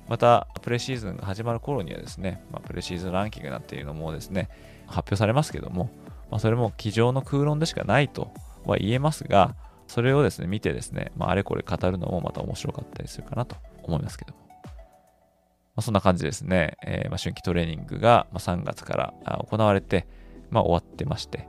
[0.09, 4.49] またプレシーズンが始まる頃にはですね、まあ、プレシーズンランキングなんていうのもですね、
[4.87, 5.91] 発表されますけども、
[6.31, 8.33] まあ、それも机上の空論でしかないと
[8.65, 9.55] は言えますが、
[9.87, 14.52] それをですね、見てですね、まあ、あれこれ語るのもまた面白かったりするかなと思いますけども。
[15.75, 19.15] まあ、そんな感じですね、えー、まあ、春季トレーニングが3月から
[19.49, 20.07] 行われて、
[20.51, 21.49] まあ、終わってまして、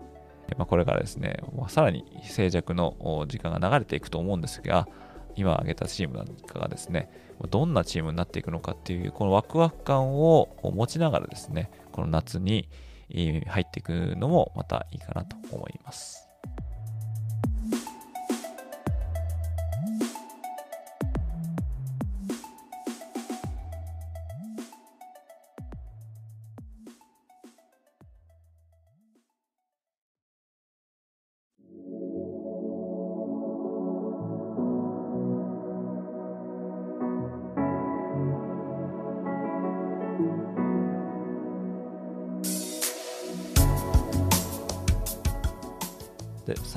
[0.58, 4.88] まあ、これからですね、さらに静寂の時間が流れていくと思うんですが、
[5.36, 7.10] 今挙げたチームなんかがですね、
[7.50, 12.70] どんなチームになっていくのかっていう、このワクワク感を持ちながらですね、この夏に
[13.10, 16.33] 入っていくのもまたいいかなと思います。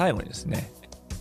[0.07, 0.71] 最後にですね、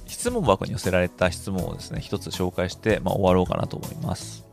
[0.05, 4.45] 質問箱に寄せられた質問をですね、一つ紹介して、まあ、終わろうかなと思います。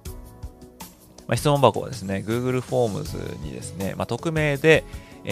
[1.26, 4.84] まあ、質問箱はですね、Google フォームズにですね、まあ、匿名で、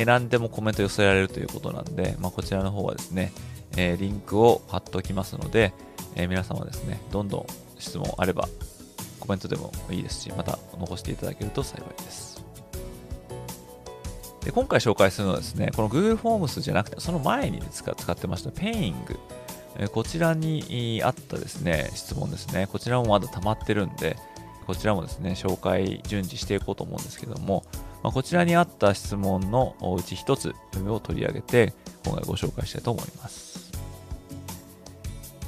[0.04, 3.32] 何でもコメント寄せられるということなんで、まあ、こちらの方はですね、
[3.78, 5.72] えー、リンクを貼っておきますので、
[6.14, 7.46] えー、皆様ですね、どんどん
[7.78, 8.50] 質問あれば、
[9.18, 12.29] コメントでもいいですし、また残していただけると幸いです。
[14.44, 18.94] で今回紹介するのはですね、この Google Forms じゃなくて、その前に使ってました Paying。
[19.92, 22.66] こちらにあったですね、質問ですね。
[22.66, 24.16] こちらもまだ溜まってるんで、
[24.66, 27.64] こちらもですね、紹介順次していこうと思うんですけども、
[28.02, 30.54] まあ、こちらにあった質問のうち一つ
[30.88, 31.74] を取り上げて、
[32.04, 33.72] 今回ご紹介したいと思います。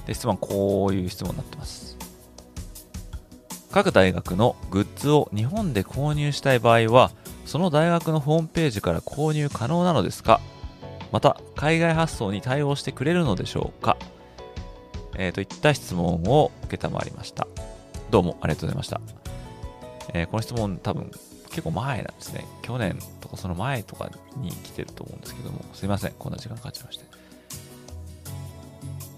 [0.07, 1.97] で、質問こういう質問になってます。
[3.71, 7.11] 各大学のグッズを日本で購入したい場合は、
[7.45, 10.41] その大学のホームページから購入可能なのですか？
[11.11, 13.97] また、海外発送に対応してくれるのでしょうか？
[15.17, 17.47] えー、といった質問を受りました。
[18.11, 19.01] どうもありがとうございました。
[20.15, 21.11] えー、この質問多分
[21.51, 22.47] 結構前なんですね。
[22.63, 26.13] 去年とかその前とかに来てると思うんですけども、すいません。
[26.19, 27.05] こんな時間かかっちゃいまして。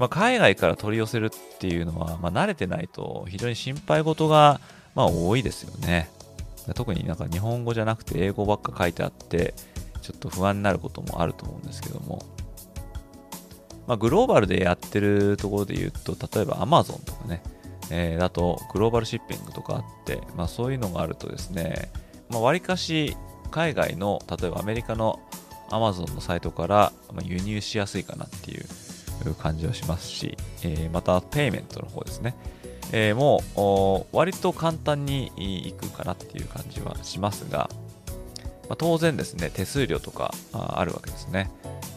[0.00, 4.60] まあ、海外から取り寄せるっていうのは、まあ、慣れてないと非常に心配事が、
[4.96, 6.10] まあ、多いですよね。
[6.72, 9.54] 特になんか日本語じゃなくて英語ばっか書いてあって、
[10.00, 12.22] ちょっと不安になることもあると思うんですけども、
[13.86, 17.42] まあ、グローバルでやってるところで言うと、例えば Amazon とかね、
[17.90, 21.90] えー、だとグローバルシッピングとかあって、まあ、そういうのがあるとですね、
[22.30, 23.16] まあ、割かし
[23.50, 25.20] 海外の、例えばアメリカの
[25.70, 26.92] Amazon のサイトから
[27.22, 32.34] 輸入しやすいかなっていう感じはしますし、えー、またペイメントの方ですね。
[32.96, 33.42] えー、も
[34.12, 37.68] う割と簡単にいくかなっていう感じはしますが、
[38.68, 41.50] まあ、当然ですね、手数料とかあるわけですね、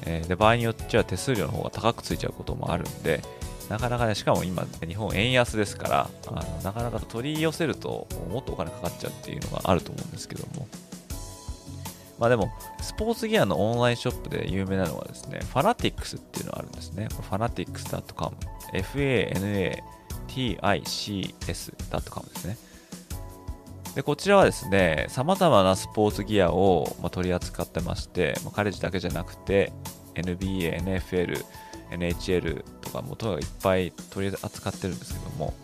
[0.08, 0.36] えー、で。
[0.36, 3.22] 場合によっては手数料の方が高くついちゃうこともあるんで、
[3.70, 10.68] なかなかね、しかも今、日本円安ですから、あのなかなか取り寄せるともっとお金かかっちゃうっていうのがあると思うんですけども。
[12.18, 17.08] まあでも、スポーツギアのオンラインショップで有名なのはですね、ファナティックスっていうのがあるんですね。
[17.12, 17.86] ファナティックス
[18.16, 18.36] .com、
[18.74, 19.84] FANA
[20.38, 22.58] TICS.com ですね。
[23.96, 29.74] で、こちらはですね、様々なスポーツギアを、ま取り扱ってまして、ま、カレッジだけじゃなくて、
[30.14, 31.44] NBA、NFL、
[31.90, 35.56] NHL とかもとにかいっぱい取り扱ってるんですけども、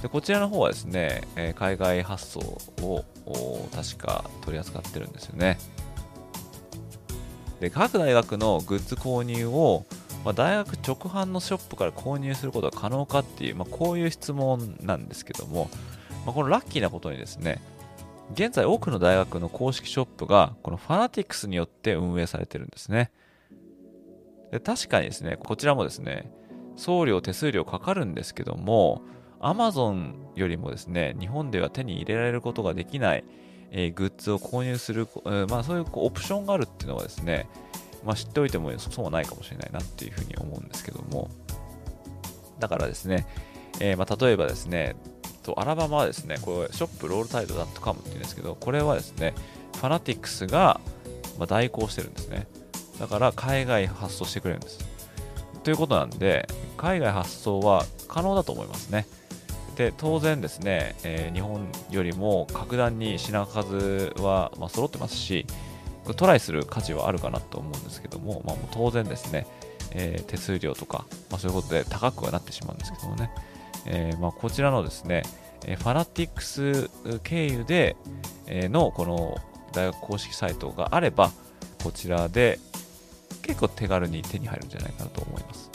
[0.00, 2.40] でこちらの方はですね、え海外発送
[2.82, 3.04] を
[3.74, 5.58] 確か取り扱ってるんですよね。
[7.60, 9.86] で各大学のグッズ購入を
[10.24, 15.70] まあ、大学直販のショップから購入することは可能かっていう、まあ、こういう質問なんですけども、
[16.24, 17.60] まあ、このラッキーなことにですね、
[18.34, 23.12] 現在多くの大学の公式ショップがこのファナティクスによって運営されてるんですね。
[24.50, 26.30] で確かにですね、こちらもですね、
[26.76, 29.02] 送料、手数料かかるんですけども、
[29.40, 33.24] Amazon よりもですね、日本では手に入れられることができない、
[33.70, 37.48] えー、グッズを購入する、えー、まあ、そういうオプションがあるっていうのはですね、
[38.06, 41.28] まあ、知っておいてもそうはないかもしれないなっていうふうに思うんですけども、
[42.58, 43.26] だからですね、
[43.80, 44.96] えー、まあ例えばですね、
[45.56, 49.34] アラバマはですね、これショップロールタイド .com っていうんですけど、これはですね、
[49.76, 50.80] ファナティックスが
[51.46, 52.46] 代行してるんですね。
[52.98, 54.78] だから海外発送してくれるんです。
[55.62, 59.06] ということなんで、海外発送は可能だと思いますね。
[59.76, 65.46] で、当然ですね、えー、日本よりも格段に品数は、まあ、揃ってますし、
[66.14, 69.46] トライする価値はあるかなと思うんですけども、まあ、もう当然ですね、
[69.92, 73.30] えー、手数料とか、まあ、そういうことで高くはなってしまうんですけどもね、
[73.86, 75.22] えー、まあこちらのですね、
[75.66, 76.90] えファナティックス
[77.22, 77.96] 経由で
[78.46, 79.36] えのこの
[79.72, 81.30] 大学公式サイトがあれば、
[81.82, 82.58] こちらで
[83.42, 85.70] 結構手軽に手に入るんじゃないかなと思います。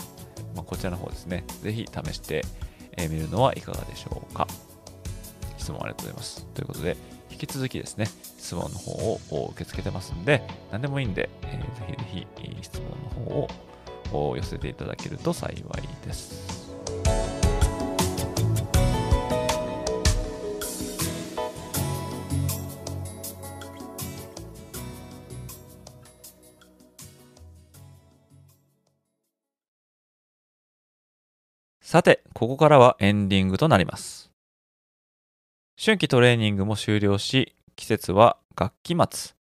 [0.55, 2.43] まあ、こちらの方ですね、ぜひ試して
[3.09, 4.47] みるのはいかがでしょうか。
[5.57, 6.45] 質問ありがとうございます。
[6.53, 6.97] ということで、
[7.29, 8.07] 引き続きですね、
[8.41, 8.91] 質問の方
[9.29, 13.47] を受け付けてますんで、何でもいいんで、えー、ぜひぜひ質問の
[14.11, 15.61] 方を寄せていただけると幸い
[16.05, 16.49] です。
[31.79, 34.31] さて、ここからはエンディングとなります。
[35.77, 39.33] 春季トレーニングも終了し、季節は学期末。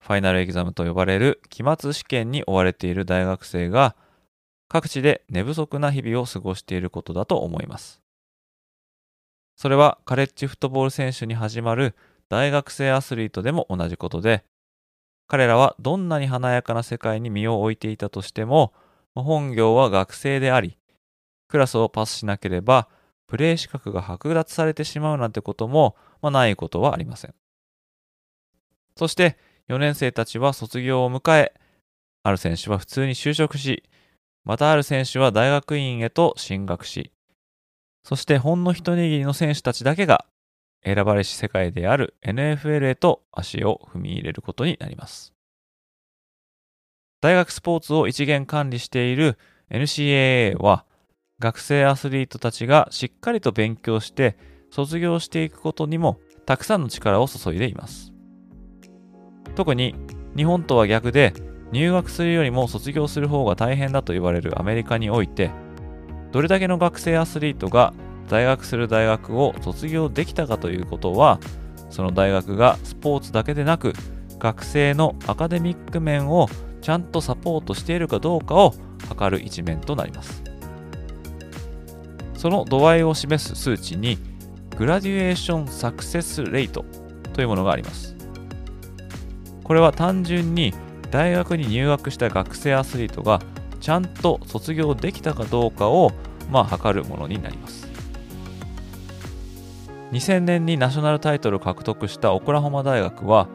[0.00, 3.94] ファイナルエグザムと呼ばれる期末試験に追われている大学生が、
[4.68, 8.00] 各地で寝不足な日々を過ごしていることだと思います。
[9.54, 11.94] それはカレッジフットボール選手に始まる
[12.30, 14.42] 大学生アスリートでも同じことで、
[15.28, 18.72] 彼らはどんなに華やかな世界に身を置いていたとしても、
[19.14, 20.78] 本業は学生であり、
[21.48, 22.88] クラスをパスしなければ、
[23.26, 27.34] プレイ資格が剥奪されてしまうなんてことも、まあ、ないことはありません。
[28.96, 29.36] そして、
[29.68, 31.52] 4年生たちは卒業を迎え、
[32.22, 33.82] ある選手は普通に就職し、
[34.44, 37.12] またある選手は大学院へと進学し、
[38.04, 40.24] そしてほんの一握りの選手たちだけが
[40.84, 45.32] 選ばれし世界である NFL へと足を踏み入れることになります。
[47.20, 49.36] 大学スポーツを一元管理している
[49.70, 50.84] NCAA は
[51.38, 54.38] 学生アスリートたちがしっかりと勉強して
[54.70, 58.12] 卒業していくことにもたくさんの力を注いでいます。
[59.54, 59.94] 特に
[60.36, 61.34] 日本とは逆で
[61.72, 65.50] 入学するよりも卒業する方が大変だと言われるアメリカにおいて
[66.32, 67.92] どれだけの学生アスリートが
[68.28, 71.40] 在学する大学を卒業できたかということは
[71.90, 73.94] その大学がスポーツだけでなく
[74.38, 76.48] 学生のアカデミック面を
[76.82, 78.74] ちゃんとサポートしているかどうかを
[79.08, 80.55] 測る一面となります。
[82.36, 84.18] その度合いを示す数値に
[84.76, 86.84] グラデュエーションサクセスレート
[87.32, 88.14] というものがあります。
[89.64, 90.74] これは単純に
[91.10, 93.40] 大学に入学した学生アスリートが
[93.80, 96.12] ちゃんと卒業できたかどうかを
[96.50, 97.88] まあ測るものになります。
[100.12, 103.48] 2000年にナショナルタイトルを獲得したオクラホマ大学は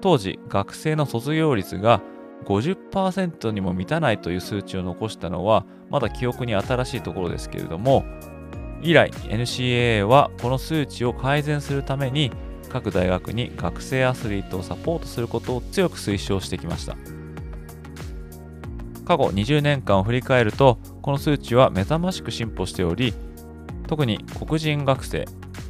[0.00, 2.00] 当時学生の卒業率が
[2.48, 8.04] 50%にも満たないという数値を残したのはまだ記憶に新しいところですけれども
[8.80, 12.32] 以来 NCAA はこの数値を改善するために
[12.70, 16.96] 各大学に学生アスリートをサポートすることを強く推奨してきました。
[19.08, 23.14] 過去20年間を振り返るとこの数値は目覚ましく進歩しており
[23.86, 25.24] 特に黒人学生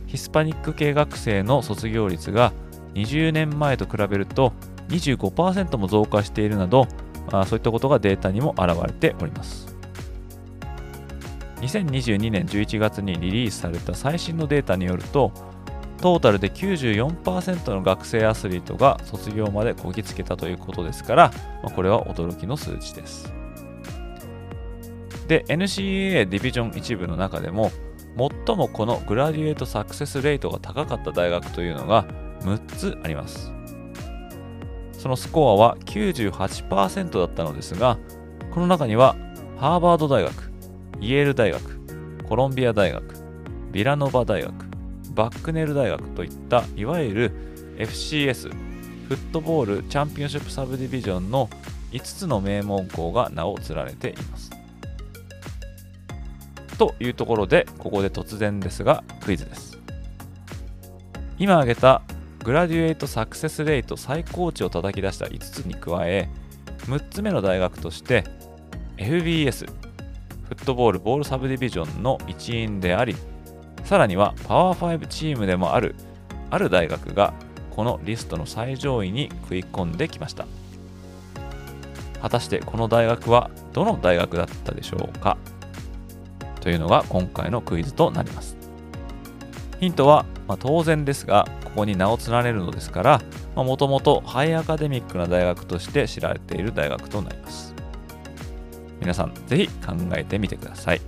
[0.06, 2.52] ヒスパニック系学生の卒業率が
[2.94, 4.52] 20年前と比べると
[4.88, 6.86] 25%も増加しているなど
[7.30, 9.74] あそういったことがデータにも現れております
[11.60, 15.32] 2022年11月にリリースされた最新のデータによると
[16.00, 21.32] トータルで94%の学生アスリートが卒業までこぎつけたということですから、
[21.62, 23.32] まあ、これは驚きの数値です。
[25.26, 27.72] で、NCAA ディビジョン1部の中でも
[28.46, 32.06] 最もこのグラデュエートサクセスレートが高かった大学というのが
[32.42, 33.57] 6つあります。
[35.08, 37.96] そのスコアは98%だったのですが、
[38.50, 39.16] この中には
[39.56, 40.52] ハーバード大学、
[41.00, 41.62] イェール大学、
[42.28, 43.02] コロンビア大学、
[43.72, 44.52] ビラノバ大学、
[45.14, 47.32] バックネル大学といったいわゆる
[47.78, 51.48] FCS フットボールチャンピオンシップサブディビジョンの
[51.92, 54.50] 5つの名門校が名を連ねています。
[56.76, 59.78] というところでここで突然ですがクイズです。
[61.38, 62.02] 今挙げた
[62.44, 66.28] グラデュエイトサクセスレート最高値を叩き出した5つに加え
[66.86, 68.24] 6つ目の大学として
[68.96, 69.72] FBS フ
[70.54, 73.14] ットボールボールサブディビジョンの一員であり、
[73.84, 75.94] さらにはパワー5チームでもある
[76.50, 77.34] ある大学が
[77.70, 80.46] このリストの最上位に食い込んできました。
[82.20, 85.36] 果たしてこの大学はどの大学だったでしょうか？
[86.60, 88.57] というのが今回のクイズとなります。
[89.80, 93.22] ヒントは、まあ、当然ですが、ここに名を連ねるのですから、
[93.54, 97.74] もともとハイアカデミックな大学として知られている大学となります。
[99.00, 101.00] 皆さんぜひ考えてみてください。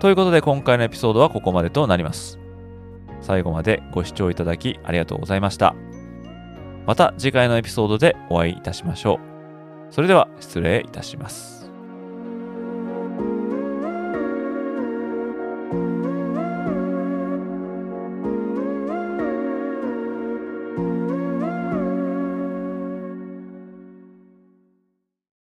[0.00, 2.38] ということで今回のエピソードはここまでとなります。
[3.20, 5.74] 最後までご視聴いただきありがとうございました。
[6.86, 9.14] また次回のエピソードでお会いいたしましょ
[9.90, 9.94] う。
[9.94, 11.53] それでは失礼いたします。